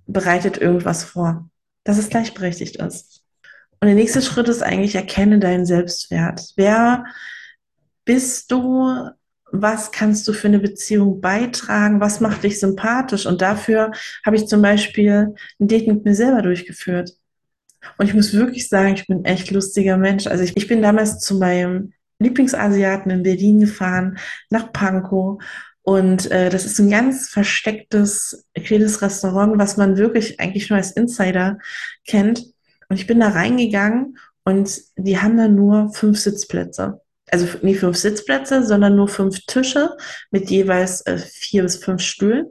bereitet 0.07 0.57
irgendwas 0.57 1.05
vor, 1.05 1.51
dass 1.85 1.99
es 1.99 2.09
gleichberechtigt 2.09 2.77
ist. 2.77 3.23
Und 3.79 3.89
der 3.89 3.95
nächste 3.95 4.23
Schritt 4.23 4.49
ist 4.49 4.63
eigentlich, 4.63 4.95
erkenne 4.95 5.41
deinen 5.41 5.67
Selbstwert. 5.67 6.55
Wer 6.57 7.05
bist 8.07 8.51
du? 8.51 9.11
Was 9.53 9.93
kannst 9.93 10.27
du 10.27 10.33
für 10.33 10.49
eine 10.49 10.59
Beziehung 10.59 11.21
beitragen? 11.21 12.01
Was 12.01 12.21
macht 12.21 12.43
dich 12.43 12.59
sympathisch? 12.59 13.27
Und 13.27 13.43
dafür 13.43 13.93
habe 14.25 14.37
ich 14.37 14.47
zum 14.47 14.63
Beispiel 14.63 15.35
ein 15.61 15.69
Date 15.69 15.87
mit 15.87 16.05
mir 16.05 16.15
selber 16.15 16.43
durchgeführt. 16.43 17.13
Und 17.99 18.07
ich 18.07 18.15
muss 18.15 18.33
wirklich 18.33 18.69
sagen, 18.69 18.95
ich 18.95 19.07
bin 19.07 19.25
echt 19.25 19.51
lustiger 19.51 19.99
Mensch. 19.99 20.27
Also 20.27 20.43
ich, 20.43 20.57
ich 20.57 20.69
bin 20.69 20.81
damals 20.83 21.21
zu 21.21 21.39
meinem 21.39 21.93
Lieblingsasiaten 22.19 23.11
in 23.11 23.23
Berlin 23.23 23.61
gefahren, 23.61 24.19
nach 24.49 24.73
Pankow. 24.73 25.43
Und 25.83 26.31
äh, 26.31 26.49
das 26.49 26.65
ist 26.65 26.79
ein 26.79 26.91
ganz 26.91 27.29
verstecktes, 27.29 28.47
kleines 28.55 29.03
Restaurant, 29.03 29.59
was 29.59 29.77
man 29.77 29.97
wirklich 29.97 30.41
eigentlich 30.41 30.71
nur 30.71 30.79
als 30.79 30.93
Insider 30.93 31.59
kennt. 32.07 32.45
Und 32.89 32.97
ich 32.97 33.07
bin 33.07 33.21
da 33.21 33.29
reingegangen 33.29 34.17
und 34.45 34.81
die 34.97 35.19
haben 35.19 35.37
da 35.37 35.49
nur 35.49 35.93
fünf 35.93 36.19
Sitzplätze. 36.19 37.02
Also 37.33 37.47
nicht 37.63 37.81
fünf 37.81 37.97
Sitzplätze, 37.97 38.63
sondern 38.65 38.95
nur 38.95 39.09
fünf 39.09 39.41
Tische 39.47 39.97
mit 40.31 40.51
jeweils 40.51 41.01
äh, 41.07 41.19
vier 41.19 41.63
bis 41.63 41.83
fünf 41.83 42.03
Stühlen. 42.03 42.47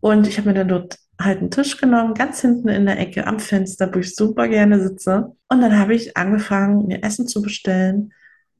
Und 0.00 0.28
ich 0.28 0.38
habe 0.38 0.48
mir 0.48 0.54
dann 0.54 0.68
dort 0.68 0.98
halt 1.18 1.38
einen 1.38 1.50
Tisch 1.50 1.76
genommen, 1.76 2.14
ganz 2.14 2.40
hinten 2.40 2.68
in 2.68 2.86
der 2.86 2.98
Ecke 2.98 3.26
am 3.26 3.38
Fenster, 3.38 3.92
wo 3.94 3.98
ich 4.00 4.14
super 4.14 4.48
gerne 4.48 4.80
sitze. 4.80 5.32
Und 5.48 5.62
dann 5.62 5.78
habe 5.78 5.94
ich 5.94 6.16
angefangen, 6.16 6.86
mir 6.86 7.02
Essen 7.02 7.26
zu 7.26 7.40
bestellen 7.40 8.12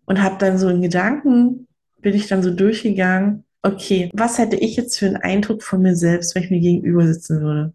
und 0.07 0.23
habe 0.23 0.39
dann 0.39 0.59
so 0.59 0.69
in 0.69 0.83
Gedanken, 0.83 1.69
bin 2.01 2.15
ich 2.15 2.27
dann 2.27 2.43
so 2.43 2.51
durchgegangen, 2.51 3.45
okay, 3.63 4.11
was 4.13 4.39
hätte 4.39 4.57
ich 4.57 4.77
jetzt 4.77 4.99
für 4.99 5.07
einen 5.07 5.17
Eindruck 5.17 5.63
von 5.63 5.83
mir 5.83 5.97
selbst, 5.97 6.35
wenn 6.35 6.45
ich 6.45 6.51
mir 6.51 6.61
gegenüber 6.61 7.07
sitzen 7.07 7.41
würde? 7.41 7.75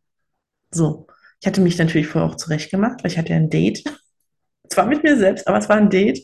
So. 0.71 1.07
Ich 1.41 1.47
hatte 1.47 1.61
mich 1.61 1.77
natürlich 1.77 2.07
vorher 2.07 2.29
auch 2.29 2.35
zurecht 2.35 2.69
gemacht, 2.69 2.99
weil 3.01 3.11
ich 3.11 3.17
hatte 3.17 3.29
ja 3.29 3.38
ein 3.38 3.49
Date. 3.49 3.83
Zwar 4.69 4.85
mit 4.85 5.03
mir 5.03 5.17
selbst, 5.17 5.47
aber 5.47 5.57
es 5.57 5.69
war 5.69 5.77
ein 5.77 5.89
Date. 5.89 6.23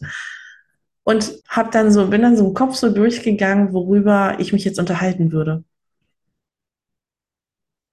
Und 1.08 1.34
hab 1.48 1.72
dann 1.72 1.92
so, 1.92 2.08
bin 2.08 2.24
dann 2.24 2.36
so 2.36 2.48
im 2.48 2.54
Kopf 2.56 2.76
so 2.76 2.92
durchgegangen, 2.92 3.74
worüber 3.74 4.38
ich 4.40 4.52
mich 4.54 4.66
jetzt 4.66 4.80
unterhalten 4.80 5.32
würde. 5.32 5.64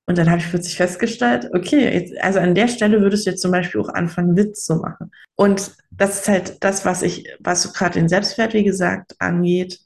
Und 0.06 0.18
dann 0.18 0.30
habe 0.30 0.40
ich 0.40 0.48
plötzlich 0.48 0.76
festgestellt, 0.76 1.50
okay, 1.54 1.92
jetzt, 1.92 2.18
also 2.20 2.40
an 2.40 2.54
der 2.54 2.68
Stelle 2.68 3.00
würdest 3.00 3.26
du 3.26 3.30
jetzt 3.30 3.42
zum 3.42 3.52
Beispiel 3.52 3.80
auch 3.80 3.90
anfangen, 3.90 4.36
Witz 4.36 4.64
zu 4.64 4.76
machen. 4.76 5.12
Und 5.36 5.72
das 5.90 6.20
ist 6.20 6.28
halt 6.28 6.56
das, 6.64 6.84
was 6.84 7.02
ich, 7.02 7.28
was 7.38 7.62
so 7.62 7.72
gerade 7.72 8.00
den 8.00 8.08
Selbstwert, 8.08 8.54
wie 8.54 8.64
gesagt, 8.64 9.14
angeht, 9.20 9.78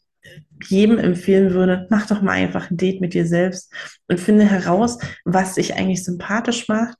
jedem 0.68 0.99
empfehlen 0.99 1.52
würde, 1.52 1.87
mach 1.90 2.06
doch 2.06 2.23
mal 2.23 2.33
einfach 2.33 2.71
ein 2.71 2.76
Date 2.76 3.00
mit 3.00 3.12
dir 3.12 3.26
selbst 3.26 3.73
und 4.09 4.21
finde 4.21 4.45
heraus, 4.45 4.99
was 5.25 5.54
dich 5.54 5.75
eigentlich 5.75 6.04
sympathisch 6.04 6.68
macht, 6.68 6.97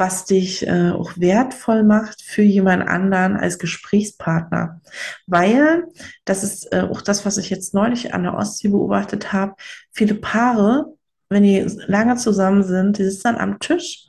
was 0.00 0.24
dich 0.24 0.66
äh, 0.66 0.90
auch 0.90 1.12
wertvoll 1.16 1.84
macht 1.84 2.22
für 2.22 2.42
jemand 2.42 2.88
anderen 2.88 3.36
als 3.36 3.58
Gesprächspartner. 3.60 4.80
Weil, 5.26 5.84
das 6.24 6.42
ist 6.42 6.72
äh, 6.72 6.88
auch 6.90 7.02
das, 7.02 7.24
was 7.24 7.36
ich 7.36 7.50
jetzt 7.50 7.74
neulich 7.74 8.12
an 8.12 8.24
der 8.24 8.34
Ostsee 8.34 8.68
beobachtet 8.68 9.32
habe, 9.32 9.54
viele 9.92 10.14
Paare 10.14 10.86
wenn 11.30 11.44
die 11.44 11.64
lange 11.86 12.16
zusammen 12.16 12.64
sind, 12.64 12.98
die 12.98 13.04
sitzen 13.04 13.22
dann 13.22 13.36
am 13.36 13.58
Tisch 13.60 14.08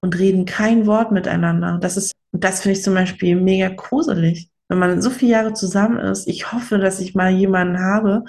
und 0.00 0.18
reden 0.18 0.46
kein 0.46 0.86
Wort 0.86 1.12
miteinander. 1.12 1.78
Das 1.80 1.96
ist, 1.96 2.14
das 2.32 2.62
finde 2.62 2.78
ich 2.78 2.82
zum 2.82 2.94
Beispiel 2.94 3.36
mega 3.36 3.68
gruselig. 3.68 4.48
Wenn 4.68 4.78
man 4.78 5.02
so 5.02 5.10
viele 5.10 5.32
Jahre 5.32 5.52
zusammen 5.52 5.98
ist, 5.98 6.26
ich 6.26 6.52
hoffe, 6.52 6.78
dass 6.78 7.00
ich 7.00 7.14
mal 7.14 7.30
jemanden 7.30 7.78
habe, 7.80 8.24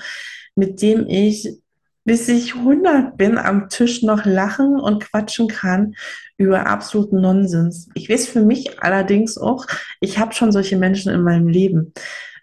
mit 0.56 0.82
dem 0.82 1.08
ich, 1.08 1.61
bis 2.04 2.28
ich 2.28 2.56
100 2.56 3.18
bin, 3.18 3.38
am 3.38 3.70
Tisch 3.70 4.02
noch 4.04 4.26
lachen 4.26 4.80
und 4.80 5.04
quatschen 5.04 5.48
kann 5.48 5.94
über 6.38 6.68
absoluten 6.68 7.22
Nonsens. 7.22 7.90
Ich 7.94 8.10
weiß 8.10 8.28
für 8.28 8.42
mich 8.42 8.82
allerdings 8.82 9.38
auch, 9.38 9.68
ich 10.00 10.18
habe 10.18 10.34
schon 10.34 10.52
solche 10.52 10.78
Menschen 10.78 11.14
in 11.14 11.22
meinem 11.22 11.48
Leben. 11.48 11.94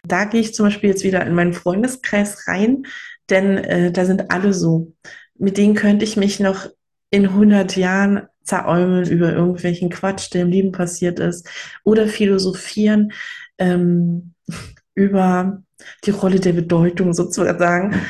Da 0.03 0.25
gehe 0.25 0.41
ich 0.41 0.53
zum 0.53 0.67
Beispiel 0.67 0.89
jetzt 0.89 1.03
wieder 1.03 1.25
in 1.25 1.35
meinen 1.35 1.53
Freundeskreis 1.53 2.47
rein, 2.47 2.83
denn 3.29 3.57
äh, 3.57 3.91
da 3.91 4.05
sind 4.05 4.31
alle 4.31 4.53
so. 4.53 4.93
Mit 5.37 5.57
denen 5.57 5.75
könnte 5.75 6.05
ich 6.05 6.15
mich 6.15 6.39
noch 6.39 6.67
in 7.11 7.25
100 7.25 7.75
Jahren 7.75 8.27
zeräumeln 8.43 9.09
über 9.09 9.31
irgendwelchen 9.33 9.89
Quatsch, 9.89 10.33
der 10.33 10.43
im 10.43 10.49
Leben 10.49 10.71
passiert 10.71 11.19
ist, 11.19 11.47
oder 11.83 12.07
philosophieren 12.07 13.11
ähm, 13.57 14.33
über 14.95 15.61
die 16.05 16.11
Rolle 16.11 16.39
der 16.39 16.53
Bedeutung 16.53 17.13
sozusagen. 17.13 18.01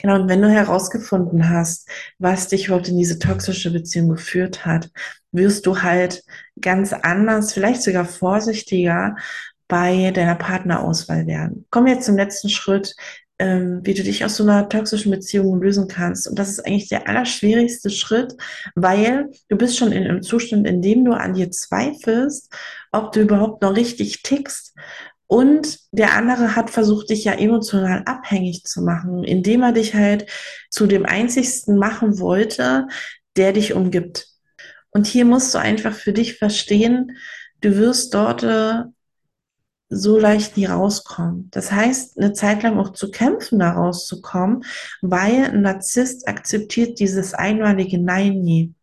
Genau, 0.00 0.16
und 0.16 0.28
wenn 0.28 0.40
du 0.42 0.48
herausgefunden 0.48 1.48
hast, 1.50 1.88
was 2.18 2.48
dich 2.48 2.66
überhaupt 2.66 2.88
in 2.88 2.96
diese 2.96 3.18
toxische 3.18 3.70
Beziehung 3.70 4.08
geführt 4.08 4.64
hat, 4.64 4.90
wirst 5.32 5.66
du 5.66 5.82
halt 5.82 6.22
ganz 6.60 6.92
anders, 6.92 7.52
vielleicht 7.52 7.82
sogar 7.82 8.04
vorsichtiger 8.04 9.16
bei 9.68 10.10
deiner 10.10 10.34
Partnerauswahl 10.34 11.26
werden. 11.26 11.66
Kommen 11.70 11.86
wir 11.86 11.94
jetzt 11.94 12.06
zum 12.06 12.16
letzten 12.16 12.48
Schritt, 12.48 12.94
ähm, 13.38 13.80
wie 13.84 13.94
du 13.94 14.02
dich 14.02 14.24
aus 14.24 14.36
so 14.36 14.42
einer 14.42 14.68
toxischen 14.68 15.10
Beziehung 15.10 15.62
lösen 15.62 15.88
kannst. 15.88 16.28
Und 16.28 16.38
das 16.38 16.50
ist 16.50 16.66
eigentlich 16.66 16.88
der 16.88 17.08
allerschwierigste 17.08 17.88
Schritt, 17.90 18.34
weil 18.74 19.30
du 19.48 19.56
bist 19.56 19.78
schon 19.78 19.92
in 19.92 20.04
einem 20.04 20.22
Zustand, 20.22 20.66
in 20.66 20.82
dem 20.82 21.04
du 21.04 21.12
an 21.12 21.34
dir 21.34 21.50
zweifelst, 21.50 22.52
ob 22.92 23.12
du 23.12 23.20
überhaupt 23.20 23.62
noch 23.62 23.76
richtig 23.76 24.22
tickst. 24.22 24.74
Und 25.30 25.78
der 25.92 26.14
andere 26.14 26.56
hat 26.56 26.70
versucht, 26.70 27.10
dich 27.10 27.22
ja 27.22 27.34
emotional 27.34 28.02
abhängig 28.04 28.64
zu 28.64 28.82
machen, 28.82 29.22
indem 29.22 29.62
er 29.62 29.70
dich 29.70 29.94
halt 29.94 30.26
zu 30.70 30.88
dem 30.88 31.06
einzigsten 31.06 31.76
machen 31.76 32.18
wollte, 32.18 32.88
der 33.36 33.52
dich 33.52 33.72
umgibt. 33.72 34.26
Und 34.90 35.06
hier 35.06 35.24
musst 35.24 35.54
du 35.54 35.58
einfach 35.58 35.94
für 35.94 36.12
dich 36.12 36.36
verstehen, 36.36 37.16
du 37.60 37.76
wirst 37.76 38.12
dort 38.12 38.42
äh, 38.42 38.82
so 39.88 40.18
leicht 40.18 40.56
nie 40.56 40.66
rauskommen. 40.66 41.46
Das 41.52 41.70
heißt, 41.70 42.18
eine 42.18 42.32
Zeit 42.32 42.64
lang 42.64 42.76
auch 42.76 42.90
zu 42.90 43.12
kämpfen, 43.12 43.60
da 43.60 43.70
rauszukommen, 43.70 44.64
weil 45.00 45.44
ein 45.44 45.62
Narzisst 45.62 46.26
akzeptiert 46.26 46.98
dieses 46.98 47.34
einmalige 47.34 47.98
Nein 47.98 48.40
nie. 48.42 48.74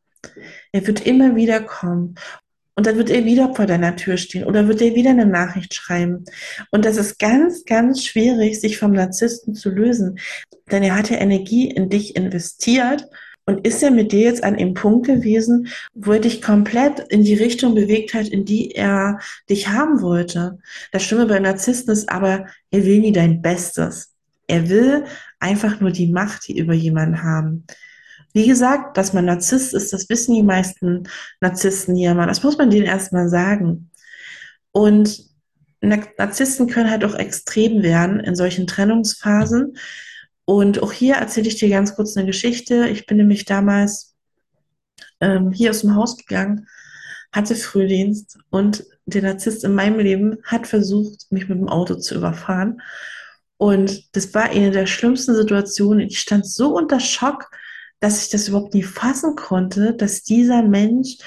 Er 0.72 0.88
wird 0.88 1.06
immer 1.06 1.36
wieder 1.36 1.60
kommen. 1.60 2.16
Und 2.78 2.86
dann 2.86 2.96
wird 2.96 3.10
er 3.10 3.26
wieder 3.26 3.56
vor 3.56 3.66
deiner 3.66 3.96
Tür 3.96 4.18
stehen 4.18 4.46
oder 4.46 4.68
wird 4.68 4.84
er 4.84 4.94
wieder 4.94 5.10
eine 5.10 5.26
Nachricht 5.26 5.74
schreiben. 5.74 6.26
Und 6.70 6.86
das 6.86 6.98
ist 6.98 7.18
ganz, 7.18 7.66
ganz 7.66 8.04
schwierig, 8.04 8.62
sich 8.62 8.78
vom 8.78 8.92
Narzissten 8.92 9.56
zu 9.56 9.72
lösen. 9.72 10.20
Denn 10.70 10.84
er 10.84 10.96
hat 10.96 11.10
ja 11.10 11.18
Energie 11.18 11.72
in 11.72 11.90
dich 11.90 12.16
investiert 12.16 13.08
und 13.48 13.66
ist 13.66 13.82
er 13.82 13.90
mit 13.90 14.12
dir 14.12 14.22
jetzt 14.22 14.44
an 14.44 14.58
dem 14.58 14.76
Punkt 14.76 15.08
gewesen, 15.08 15.70
wo 15.96 16.12
er 16.12 16.20
dich 16.20 16.40
komplett 16.40 17.00
in 17.10 17.24
die 17.24 17.34
Richtung 17.34 17.74
bewegt 17.74 18.14
hat, 18.14 18.28
in 18.28 18.46
die 18.46 18.76
er 18.76 19.18
dich 19.50 19.70
haben 19.70 20.04
wollte? 20.04 20.60
Das 20.92 21.04
Stimme 21.04 21.26
bei 21.26 21.40
Narzissten 21.40 21.92
ist 21.92 22.10
aber, 22.10 22.46
er 22.70 22.86
will 22.86 23.00
nie 23.00 23.12
dein 23.12 23.42
Bestes. 23.42 24.14
Er 24.46 24.70
will 24.70 25.06
einfach 25.40 25.80
nur 25.80 25.90
die 25.90 26.12
Macht 26.12 26.48
über 26.48 26.74
jemanden 26.74 27.24
haben. 27.24 27.66
Wie 28.34 28.48
gesagt, 28.48 28.98
dass 28.98 29.14
man 29.14 29.26
Narzisst 29.26 29.74
ist, 29.74 29.94
das 29.94 30.10
wissen 30.10 30.36
die 30.36 30.44
meisten 30.44 31.08
Narzissten 31.42 31.96
hier 31.96 32.14
mal. 32.14 32.28
Das 32.28 32.44
muss 32.44 32.58
man 32.58 32.70
denen 32.70 32.86
erstmal 32.86 33.30
sagen. 33.30 33.90
Und 34.72 35.24
Narzissten 35.82 36.68
können 36.68 36.92
halt 36.92 37.06
auch 37.06 37.16
extrem 37.16 37.84
werden 37.84 38.20
in 38.20 38.36
solchen 38.36 38.68
Trennungsphasen 38.68 39.78
und 40.50 40.82
auch 40.82 40.94
hier 40.94 41.16
erzähle 41.16 41.50
ich 41.50 41.58
dir 41.58 41.68
ganz 41.68 41.94
kurz 41.94 42.16
eine 42.16 42.26
Geschichte. 42.26 42.88
Ich 42.88 43.06
bin 43.06 43.18
nämlich 43.18 43.44
damals 43.44 44.16
ähm, 45.20 45.52
hier 45.52 45.72
aus 45.72 45.82
dem 45.82 45.94
Haus 45.94 46.16
gegangen, 46.16 46.70
hatte 47.34 47.54
Frühdienst 47.54 48.40
und 48.50 48.86
der 49.06 49.24
Narzisst 49.24 49.66
in 49.66 49.76
meinem 49.76 50.00
Leben 50.00 50.38
hat 50.44 50.66
versucht, 50.66 51.30
mich 51.32 51.50
mit 51.50 51.58
dem 51.58 51.68
Auto 51.68 51.96
zu 51.96 52.16
überfahren. 52.16 52.82
Und 53.58 54.16
das 54.16 54.34
war 54.34 54.44
eine 54.44 54.72
der 54.72 54.86
schlimmsten 54.86 55.36
Situationen. 55.36 56.08
Ich 56.08 56.20
stand 56.22 56.46
so 56.46 56.74
unter 56.78 57.02
Schock, 57.02 57.52
dass 58.00 58.24
ich 58.24 58.30
das 58.30 58.48
überhaupt 58.48 58.74
nie 58.74 58.84
fassen 58.84 59.36
konnte, 59.36 59.94
dass 59.94 60.24
dieser 60.24 60.64
Mensch 60.64 61.18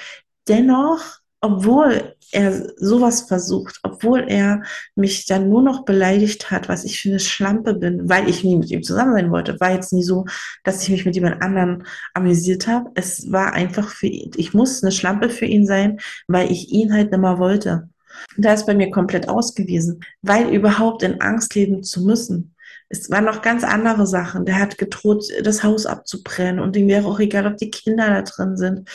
dennoch, 0.49 1.00
obwohl 1.41 2.15
er 2.33 2.73
sowas 2.77 3.23
versucht, 3.23 3.81
obwohl 3.83 4.25
er 4.29 4.62
mich 4.95 5.27
dann 5.27 5.49
nur 5.49 5.62
noch 5.62 5.85
beleidigt 5.85 6.50
hat, 6.50 6.69
was 6.69 6.85
ich 6.85 7.00
für 7.00 7.09
eine 7.09 7.21
Schlampe 7.21 7.75
bin, 7.75 8.09
weil 8.09 8.29
ich 8.29 8.45
nie 8.45 8.57
mit 8.57 8.71
ihm 8.71 8.83
zusammen 8.83 9.15
sein 9.15 9.31
wollte. 9.31 9.59
War 9.59 9.73
jetzt 9.73 9.93
nie 9.93 10.03
so, 10.03 10.27
dass 10.65 10.83
ich 10.83 10.91
mich 10.91 11.05
mit 11.05 11.15
jemand 11.15 11.43
anderem 11.43 11.83
amüsiert 12.15 12.67
habe. 12.67 12.91
Es 12.95 13.31
war 13.33 13.53
einfach 13.53 13.89
für 13.89 14.07
ihn, 14.07 14.31
ich 14.37 14.55
muss 14.55 14.83
eine 14.83 14.93
Schlampe 14.93 15.31
für 15.31 15.47
ihn 15.47 15.67
sein, 15.67 15.99
weil 16.29 16.50
ich 16.53 16.71
ihn 16.71 16.93
halt 16.93 17.11
nicht 17.11 17.21
wollte. 17.21 17.89
Da 18.37 18.53
ist 18.53 18.67
bei 18.67 18.75
mir 18.75 18.91
komplett 18.91 19.29
ausgewiesen, 19.29 20.00
weil 20.23 20.53
überhaupt 20.55 21.03
in 21.03 21.21
Angst 21.21 21.55
leben 21.55 21.83
zu 21.83 22.05
müssen. 22.05 22.55
Es 22.90 23.09
waren 23.09 23.25
noch 23.25 23.40
ganz 23.40 23.62
andere 23.64 24.06
Sachen. 24.06 24.44
Der 24.44 24.59
hat 24.59 24.76
gedroht, 24.76 25.25
das 25.42 25.62
Haus 25.62 25.87
abzubrennen 25.87 26.61
und 26.61 26.76
ihm 26.76 26.88
wäre 26.88 27.06
auch 27.06 27.20
egal, 27.20 27.47
ob 27.47 27.56
die 27.56 27.70
Kinder 27.70 28.09
da 28.09 28.23
drin 28.23 28.56
sind. 28.56 28.90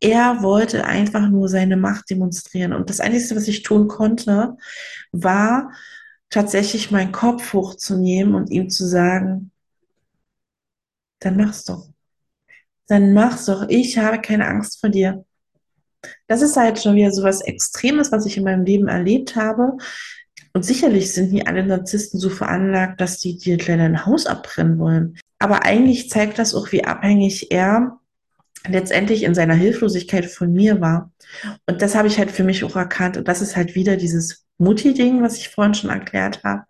Er 0.00 0.42
wollte 0.42 0.84
einfach 0.84 1.28
nur 1.28 1.48
seine 1.48 1.76
Macht 1.76 2.10
demonstrieren. 2.10 2.72
Und 2.74 2.90
das 2.90 3.00
Einzige, 3.00 3.36
was 3.36 3.48
ich 3.48 3.62
tun 3.62 3.88
konnte, 3.88 4.56
war 5.12 5.72
tatsächlich 6.30 6.90
meinen 6.90 7.10
Kopf 7.10 7.52
hochzunehmen 7.54 8.34
und 8.34 8.50
ihm 8.50 8.68
zu 8.70 8.86
sagen, 8.86 9.50
dann 11.20 11.36
mach's 11.36 11.64
doch. 11.64 11.88
Dann 12.86 13.12
mach's 13.14 13.46
doch. 13.46 13.66
Ich 13.68 13.98
habe 13.98 14.20
keine 14.20 14.46
Angst 14.46 14.80
vor 14.80 14.90
dir. 14.90 15.24
Das 16.26 16.42
ist 16.42 16.56
halt 16.56 16.80
schon 16.80 16.94
wieder 16.94 17.10
so 17.10 17.24
was 17.24 17.40
Extremes, 17.40 18.12
was 18.12 18.26
ich 18.26 18.36
in 18.36 18.44
meinem 18.44 18.64
Leben 18.64 18.88
erlebt 18.88 19.36
habe. 19.36 19.78
Und 20.58 20.64
sicherlich 20.64 21.12
sind 21.12 21.30
nie 21.30 21.46
alle 21.46 21.64
Narzissten 21.64 22.18
so 22.18 22.30
veranlagt, 22.30 23.00
dass 23.00 23.20
die 23.20 23.38
dir 23.38 23.58
gleich 23.58 23.78
ein 23.78 24.06
Haus 24.06 24.26
abbrennen 24.26 24.80
wollen. 24.80 25.16
Aber 25.38 25.64
eigentlich 25.64 26.10
zeigt 26.10 26.36
das 26.36 26.52
auch, 26.52 26.72
wie 26.72 26.82
abhängig 26.82 27.52
er 27.52 28.00
letztendlich 28.66 29.22
in 29.22 29.36
seiner 29.36 29.54
Hilflosigkeit 29.54 30.26
von 30.26 30.52
mir 30.52 30.80
war. 30.80 31.12
Und 31.66 31.80
das 31.80 31.94
habe 31.94 32.08
ich 32.08 32.18
halt 32.18 32.32
für 32.32 32.42
mich 32.42 32.64
auch 32.64 32.74
erkannt. 32.74 33.16
Und 33.16 33.28
das 33.28 33.40
ist 33.40 33.54
halt 33.54 33.76
wieder 33.76 33.96
dieses 33.96 34.46
Mutti-Ding, 34.58 35.22
was 35.22 35.36
ich 35.36 35.48
vorhin 35.48 35.74
schon 35.74 35.90
erklärt 35.90 36.42
habe. 36.42 36.64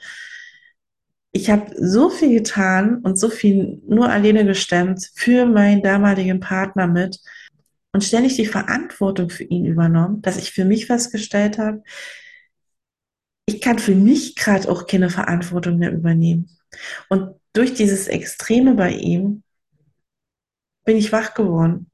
Ich 1.32 1.48
habe 1.48 1.72
so 1.78 2.10
viel 2.10 2.34
getan 2.34 2.98
und 2.98 3.18
so 3.18 3.30
viel 3.30 3.80
nur 3.88 4.10
alleine 4.10 4.44
gestemmt 4.44 5.10
für 5.14 5.46
meinen 5.46 5.82
damaligen 5.82 6.40
Partner 6.40 6.88
mit 6.88 7.20
und 7.94 8.04
ständig 8.04 8.36
die 8.36 8.44
Verantwortung 8.44 9.30
für 9.30 9.44
ihn 9.44 9.64
übernommen, 9.64 10.20
dass 10.20 10.36
ich 10.36 10.52
für 10.52 10.66
mich 10.66 10.84
festgestellt 10.84 11.56
habe, 11.56 11.82
ich 13.48 13.62
kann 13.62 13.78
für 13.78 13.94
mich 13.94 14.36
gerade 14.36 14.70
auch 14.70 14.86
keine 14.86 15.08
Verantwortung 15.08 15.78
mehr 15.78 15.90
übernehmen. 15.90 16.50
Und 17.08 17.34
durch 17.54 17.72
dieses 17.72 18.06
Extreme 18.06 18.74
bei 18.74 18.90
ihm 18.90 19.42
bin 20.84 20.98
ich 20.98 21.12
wach 21.12 21.32
geworden. 21.32 21.90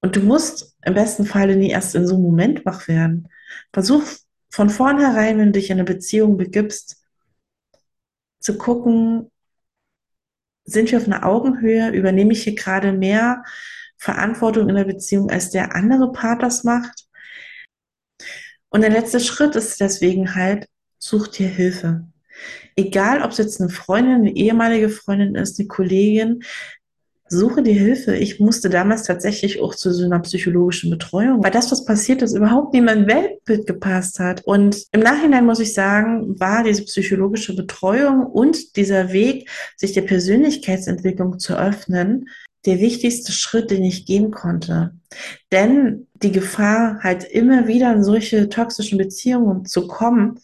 Und 0.00 0.16
du 0.16 0.20
musst 0.20 0.74
im 0.86 0.94
besten 0.94 1.26
Falle 1.26 1.54
nie 1.54 1.68
erst 1.68 1.94
in 1.94 2.06
so 2.06 2.14
einem 2.14 2.22
Moment 2.22 2.64
wach 2.64 2.88
werden. 2.88 3.28
Versuch 3.74 4.02
von 4.48 4.70
vornherein, 4.70 5.36
wenn 5.36 5.52
du 5.52 5.60
dich 5.60 5.68
in 5.68 5.76
eine 5.76 5.84
Beziehung 5.84 6.38
begibst, 6.38 7.04
zu 8.38 8.56
gucken, 8.56 9.30
sind 10.64 10.90
wir 10.90 10.98
auf 10.98 11.04
einer 11.04 11.26
Augenhöhe, 11.26 11.90
übernehme 11.90 12.32
ich 12.32 12.44
hier 12.44 12.54
gerade 12.54 12.92
mehr 12.92 13.44
Verantwortung 13.98 14.70
in 14.70 14.76
der 14.76 14.84
Beziehung, 14.84 15.28
als 15.30 15.50
der 15.50 15.74
andere 15.74 16.10
Part 16.10 16.42
das 16.42 16.64
macht. 16.64 17.06
Und 18.70 18.82
der 18.82 18.90
letzte 18.90 19.20
Schritt 19.20 19.56
ist 19.56 19.80
deswegen 19.80 20.34
halt, 20.34 20.66
such 20.98 21.28
dir 21.28 21.48
Hilfe. 21.48 22.04
Egal, 22.76 23.22
ob 23.22 23.32
es 23.32 23.38
jetzt 23.38 23.60
eine 23.60 23.70
Freundin, 23.70 24.14
eine 24.16 24.34
ehemalige 24.34 24.88
Freundin 24.88 25.34
ist, 25.34 25.58
eine 25.58 25.68
Kollegin, 25.68 26.42
suche 27.30 27.62
dir 27.62 27.74
Hilfe. 27.74 28.16
Ich 28.16 28.40
musste 28.40 28.68
damals 28.68 29.04
tatsächlich 29.04 29.60
auch 29.60 29.74
zu 29.74 29.92
so 29.92 30.04
einer 30.04 30.18
psychologischen 30.20 30.90
Betreuung, 30.90 31.42
weil 31.42 31.52
das, 31.52 31.70
was 31.70 31.84
passiert 31.84 32.22
ist, 32.22 32.34
überhaupt 32.34 32.72
nicht 32.72 32.80
in 32.80 32.86
mein 32.86 33.06
Weltbild 33.06 33.66
gepasst 33.66 34.18
hat. 34.18 34.42
Und 34.44 34.84
im 34.92 35.00
Nachhinein 35.00 35.46
muss 35.46 35.60
ich 35.60 35.72
sagen, 35.72 36.38
war 36.40 36.64
diese 36.64 36.84
psychologische 36.84 37.54
Betreuung 37.54 38.26
und 38.26 38.76
dieser 38.76 39.12
Weg, 39.12 39.48
sich 39.76 39.92
der 39.92 40.02
Persönlichkeitsentwicklung 40.02 41.38
zu 41.38 41.56
öffnen, 41.56 42.28
der 42.66 42.78
wichtigste 42.80 43.32
Schritt, 43.32 43.70
den 43.70 43.84
ich 43.84 44.06
gehen 44.06 44.30
konnte. 44.30 44.94
Denn 45.50 46.06
die 46.14 46.32
Gefahr, 46.32 47.00
halt 47.02 47.24
immer 47.24 47.66
wieder 47.66 47.92
in 47.92 48.04
solche 48.04 48.48
toxischen 48.48 48.98
Beziehungen 48.98 49.64
zu 49.64 49.86
kommen, 49.86 50.40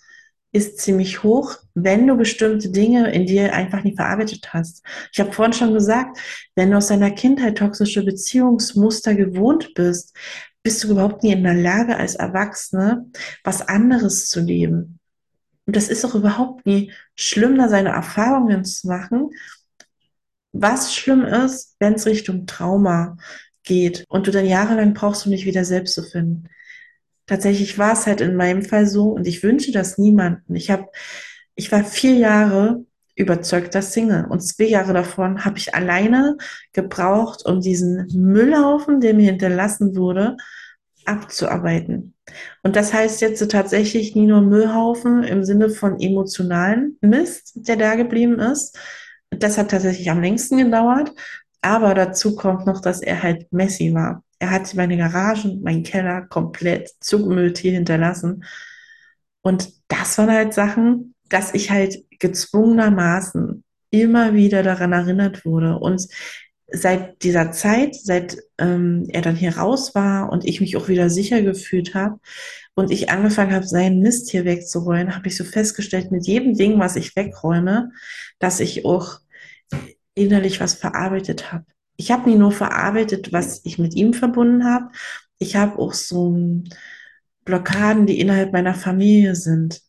ist 0.52 0.78
ziemlich 0.78 1.22
hoch, 1.22 1.56
wenn 1.74 2.06
du 2.06 2.16
bestimmte 2.16 2.70
Dinge 2.70 3.12
in 3.12 3.26
dir 3.26 3.52
einfach 3.52 3.84
nicht 3.84 3.96
verarbeitet 3.96 4.54
hast. 4.54 4.82
Ich 5.12 5.20
habe 5.20 5.32
vorhin 5.32 5.52
schon 5.52 5.74
gesagt, 5.74 6.18
wenn 6.54 6.70
du 6.70 6.78
aus 6.78 6.86
deiner 6.86 7.10
Kindheit 7.10 7.58
toxische 7.58 8.02
Beziehungsmuster 8.02 9.14
gewohnt 9.14 9.74
bist, 9.74 10.16
bist 10.62 10.82
du 10.82 10.88
überhaupt 10.88 11.22
nie 11.22 11.32
in 11.32 11.44
der 11.44 11.54
Lage, 11.54 11.96
als 11.96 12.14
Erwachsene 12.14 13.06
was 13.44 13.68
anderes 13.68 14.30
zu 14.30 14.40
leben. 14.40 14.98
Und 15.66 15.76
das 15.76 15.88
ist 15.88 16.04
auch 16.04 16.14
überhaupt 16.14 16.64
nie 16.64 16.92
schlimm, 17.14 17.58
da 17.58 17.68
seine 17.68 17.90
Erfahrungen 17.90 18.64
zu 18.64 18.86
machen. 18.86 19.30
Was 20.60 20.94
schlimm 20.94 21.24
ist, 21.24 21.76
wenn 21.78 21.94
es 21.94 22.06
Richtung 22.06 22.46
Trauma 22.46 23.16
geht 23.64 24.04
und 24.08 24.26
du 24.26 24.30
dann 24.30 24.46
jahrelang 24.46 24.94
brauchst, 24.94 25.26
um 25.26 25.32
dich 25.32 25.46
wieder 25.46 25.64
selbst 25.64 25.94
zu 25.94 26.02
finden 26.02 26.48
tatsächlich 27.26 27.78
war 27.78 27.92
es 27.92 28.06
halt 28.06 28.20
in 28.20 28.36
meinem 28.36 28.62
Fall 28.62 28.86
so 28.86 29.10
und 29.10 29.26
ich 29.26 29.42
wünsche 29.42 29.72
das 29.72 29.98
niemanden. 29.98 30.54
Ich 30.54 30.70
habe, 30.70 30.86
ich 31.54 31.70
war 31.72 31.84
vier 31.84 32.14
Jahre 32.14 32.84
überzeugter 33.14 33.82
Single 33.82 34.26
und 34.28 34.40
zwei 34.40 34.64
Jahre 34.64 34.92
davon 34.92 35.44
habe 35.44 35.58
ich 35.58 35.74
alleine 35.74 36.36
gebraucht, 36.72 37.44
um 37.46 37.60
diesen 37.60 38.06
Müllhaufen, 38.12 39.00
der 39.00 39.14
mir 39.14 39.24
hinterlassen 39.24 39.96
wurde, 39.96 40.36
abzuarbeiten. 41.06 42.14
Und 42.62 42.76
das 42.76 42.92
heißt 42.92 43.20
jetzt 43.20 43.50
tatsächlich 43.50 44.14
nie 44.14 44.26
nur 44.26 44.42
Müllhaufen 44.42 45.22
im 45.22 45.44
Sinne 45.44 45.70
von 45.70 45.98
emotionalen 46.00 46.98
Mist, 47.00 47.52
der 47.54 47.76
da 47.76 47.94
geblieben 47.94 48.38
ist. 48.38 48.78
Das 49.38 49.58
hat 49.58 49.70
tatsächlich 49.70 50.10
am 50.10 50.20
längsten 50.20 50.58
gedauert. 50.58 51.12
Aber 51.62 51.94
dazu 51.94 52.36
kommt 52.36 52.66
noch, 52.66 52.80
dass 52.80 53.00
er 53.00 53.22
halt 53.22 53.52
messy 53.52 53.92
war. 53.92 54.22
Er 54.38 54.50
hat 54.50 54.74
meine 54.74 54.96
Garagen, 54.96 55.62
meinen 55.62 55.82
Keller 55.82 56.22
komplett 56.22 56.90
zugemüllt 57.00 57.58
hier 57.58 57.72
hinterlassen. 57.72 58.44
Und 59.42 59.72
das 59.88 60.18
waren 60.18 60.30
halt 60.30 60.54
Sachen, 60.54 61.14
dass 61.28 61.54
ich 61.54 61.70
halt 61.70 62.04
gezwungenermaßen 62.18 63.64
immer 63.90 64.34
wieder 64.34 64.62
daran 64.62 64.92
erinnert 64.92 65.44
wurde. 65.44 65.78
Und 65.78 66.06
seit 66.68 67.22
dieser 67.22 67.52
Zeit, 67.52 67.94
seit 67.94 68.36
ähm, 68.58 69.06
er 69.08 69.22
dann 69.22 69.36
hier 69.36 69.56
raus 69.56 69.94
war 69.94 70.30
und 70.30 70.44
ich 70.44 70.60
mich 70.60 70.76
auch 70.76 70.88
wieder 70.88 71.10
sicher 71.10 71.42
gefühlt 71.42 71.94
habe 71.94 72.18
und 72.74 72.90
ich 72.90 73.10
angefangen 73.10 73.54
habe, 73.54 73.66
seinen 73.66 74.00
Mist 74.00 74.30
hier 74.30 74.44
wegzuräumen, 74.44 75.14
habe 75.14 75.28
ich 75.28 75.36
so 75.36 75.44
festgestellt, 75.44 76.10
mit 76.10 76.26
jedem 76.26 76.54
Ding, 76.54 76.78
was 76.78 76.96
ich 76.96 77.14
wegräume, 77.16 77.92
dass 78.38 78.60
ich 78.60 78.84
auch 78.84 79.20
innerlich 80.16 80.60
was 80.60 80.74
verarbeitet 80.74 81.52
habe 81.52 81.66
ich 81.96 82.10
habe 82.10 82.28
nie 82.28 82.36
nur 82.36 82.52
verarbeitet, 82.52 83.32
was 83.32 83.60
ich 83.64 83.78
mit 83.78 83.94
ihm 83.94 84.12
verbunden 84.12 84.64
habe. 84.64 84.90
Ich 85.38 85.56
habe 85.56 85.78
auch 85.78 85.92
so 85.92 86.36
Blockaden, 87.44 88.06
die 88.06 88.20
innerhalb 88.20 88.52
meiner 88.52 88.74
Familie 88.74 89.34
sind 89.34 89.80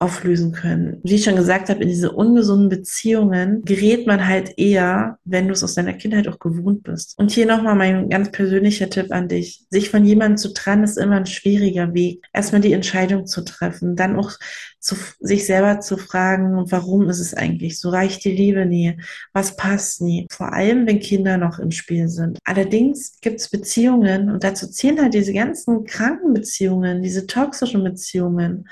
auflösen 0.00 0.52
können. 0.52 1.00
Wie 1.02 1.16
ich 1.16 1.24
schon 1.24 1.34
gesagt 1.34 1.68
habe, 1.68 1.82
in 1.82 1.88
diese 1.88 2.12
ungesunden 2.12 2.68
Beziehungen 2.68 3.62
gerät 3.64 4.06
man 4.06 4.26
halt 4.28 4.56
eher, 4.56 5.18
wenn 5.24 5.48
du 5.48 5.52
es 5.52 5.64
aus 5.64 5.74
deiner 5.74 5.94
Kindheit 5.94 6.28
auch 6.28 6.38
gewohnt 6.38 6.84
bist. 6.84 7.18
Und 7.18 7.32
hier 7.32 7.46
nochmal 7.46 7.74
mein 7.74 8.08
ganz 8.08 8.30
persönlicher 8.30 8.90
Tipp 8.90 9.10
an 9.10 9.26
dich. 9.26 9.66
Sich 9.70 9.90
von 9.90 10.04
jemandem 10.04 10.36
zu 10.36 10.54
trennen, 10.54 10.84
ist 10.84 10.98
immer 10.98 11.16
ein 11.16 11.26
schwieriger 11.26 11.94
Weg. 11.94 12.24
Erstmal 12.32 12.60
die 12.60 12.72
Entscheidung 12.72 13.26
zu 13.26 13.42
treffen, 13.44 13.96
dann 13.96 14.16
auch 14.16 14.32
zu, 14.78 14.94
sich 15.18 15.46
selber 15.46 15.80
zu 15.80 15.96
fragen, 15.96 16.70
warum 16.70 17.08
ist 17.08 17.18
es 17.18 17.34
eigentlich 17.34 17.80
so? 17.80 17.90
Reicht 17.90 18.24
die 18.24 18.30
Liebe 18.30 18.66
nie? 18.66 18.96
Was 19.32 19.56
passt 19.56 20.00
nie? 20.00 20.28
Vor 20.30 20.52
allem, 20.52 20.86
wenn 20.86 21.00
Kinder 21.00 21.38
noch 21.38 21.58
im 21.58 21.72
Spiel 21.72 22.08
sind. 22.08 22.38
Allerdings 22.44 23.18
gibt 23.20 23.40
es 23.40 23.50
Beziehungen 23.50 24.30
und 24.30 24.44
dazu 24.44 24.68
zählen 24.68 25.02
halt 25.02 25.14
diese 25.14 25.32
ganzen 25.32 25.84
kranken 25.84 26.34
Beziehungen, 26.34 27.02
diese 27.02 27.26
toxischen 27.26 27.82
Beziehungen 27.82 28.68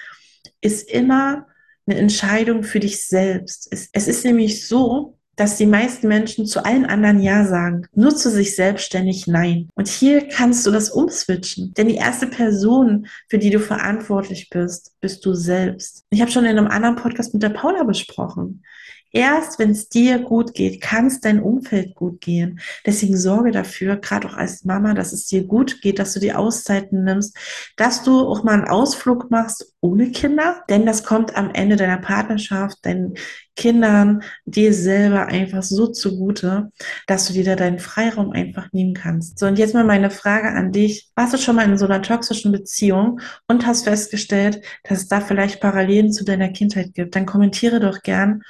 ist 0.61 0.91
immer 0.91 1.47
eine 1.87 1.99
Entscheidung 1.99 2.63
für 2.63 2.81
dich 2.81 3.07
selbst. 3.07 3.69
Es, 3.71 3.89
es 3.93 4.09
ist 4.09 4.25
nämlich 4.25 4.67
so, 4.67 5.17
dass 5.37 5.59
die 5.59 5.67
meisten 5.67 6.09
Menschen 6.09 6.47
zu 6.47 6.65
allen 6.65 6.87
anderen 6.87 7.21
Ja 7.21 7.45
sagen, 7.45 7.87
nur 7.95 8.17
zu 8.17 8.31
sich 8.31 8.57
selbstständig 8.57 9.27
Nein. 9.27 9.69
Und 9.75 9.87
hier 9.87 10.27
kannst 10.29 10.67
du 10.67 10.71
das 10.71 10.91
umswitchen, 10.91 11.75
denn 11.75 11.89
die 11.89 11.97
erste 11.97 12.27
Person, 12.27 13.07
für 13.29 13.39
die 13.39 13.51
du 13.51 13.61
verantwortlich 13.61 14.49
bist, 14.49 14.97
bist 15.01 15.25
du 15.27 15.35
selbst. 15.35 16.05
Ich 16.11 16.23
habe 16.23 16.31
schon 16.31 16.47
in 16.47 16.59
einem 16.59 16.69
anderen 16.69 16.97
Podcast 16.97 17.35
mit 17.35 17.43
der 17.43 17.51
Paula 17.51 17.85
besprochen. 17.85 18.65
Erst 19.13 19.59
wenn 19.59 19.71
es 19.71 19.89
dir 19.89 20.19
gut 20.19 20.55
geht, 20.55 20.81
kann 20.81 21.07
es 21.07 21.21
dein 21.21 21.41
Umfeld 21.41 21.95
gut 21.95 22.21
gehen. 22.21 22.61
Deswegen 22.85 23.17
sorge 23.17 23.51
dafür, 23.51 23.97
gerade 23.97 24.29
auch 24.29 24.35
als 24.35 24.65
Mama, 24.65 24.95
dass 24.95 25.13
es 25.13 25.27
dir 25.27 25.45
gut 25.45 25.81
geht, 25.81 25.99
dass 25.99 26.13
du 26.15 26.21
die 26.21 26.33
Auszeiten 26.33 27.05
nimmst, 27.05 27.37
dass 27.77 28.03
du 28.03 28.21
auch 28.21 28.45
mal 28.45 28.55
einen 28.55 28.69
Ausflug 28.69 29.31
machst 29.31 29.75
ohne 29.81 30.11
Kinder, 30.11 30.65
denn 30.69 30.85
das 30.85 31.05
kommt 31.05 31.37
am 31.37 31.51
Ende 31.53 31.77
deiner 31.77 31.99
Partnerschaft, 31.99 32.85
deinen 32.85 33.15
Kindern, 33.57 34.23
dir 34.45 34.75
selber 34.75 35.27
einfach 35.27 35.63
so 35.63 35.87
zugute, 35.87 36.71
dass 37.07 37.27
du 37.27 37.33
dir 37.33 37.45
da 37.45 37.57
deinen 37.57 37.79
Freiraum 37.79 38.33
einfach 38.33 38.73
nehmen 38.73 38.95
kannst. 38.95 39.39
So, 39.39 39.47
und 39.47 39.59
jetzt 39.59 39.75
mal 39.75 39.85
meine 39.85 40.11
Frage 40.11 40.49
an 40.49 40.73
dich. 40.73 41.09
Warst 41.15 41.33
du 41.33 41.39
schon 41.39 41.57
mal 41.57 41.65
in 41.65 41.79
so 41.79 41.87
einer 41.87 42.03
toxischen 42.03 42.53
Beziehung 42.53 43.21
und 43.49 43.67
hast 43.67 43.85
festgestellt, 43.85 44.61
dass 44.85 44.99
es 44.99 45.09
da 45.09 45.21
vielleicht 45.21 45.61
Parallelen 45.61 46.13
zu 46.13 46.25
deiner 46.25 46.51
Kindheit 46.51 46.93
gibt? 46.95 47.17
Dann 47.17 47.27
kommentiere 47.27 47.81
doch 47.81 48.03
gern. 48.03 48.43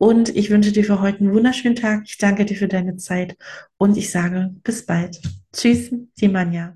Und 0.00 0.34
ich 0.34 0.48
wünsche 0.48 0.72
dir 0.72 0.82
für 0.82 1.02
heute 1.02 1.20
einen 1.20 1.34
wunderschönen 1.34 1.76
Tag. 1.76 2.04
Ich 2.06 2.16
danke 2.16 2.46
dir 2.46 2.56
für 2.56 2.68
deine 2.68 2.96
Zeit 2.96 3.36
und 3.76 3.98
ich 3.98 4.10
sage 4.10 4.54
bis 4.64 4.86
bald. 4.86 5.20
Tschüss, 5.52 5.90
die 6.18 6.28
Manja. 6.28 6.68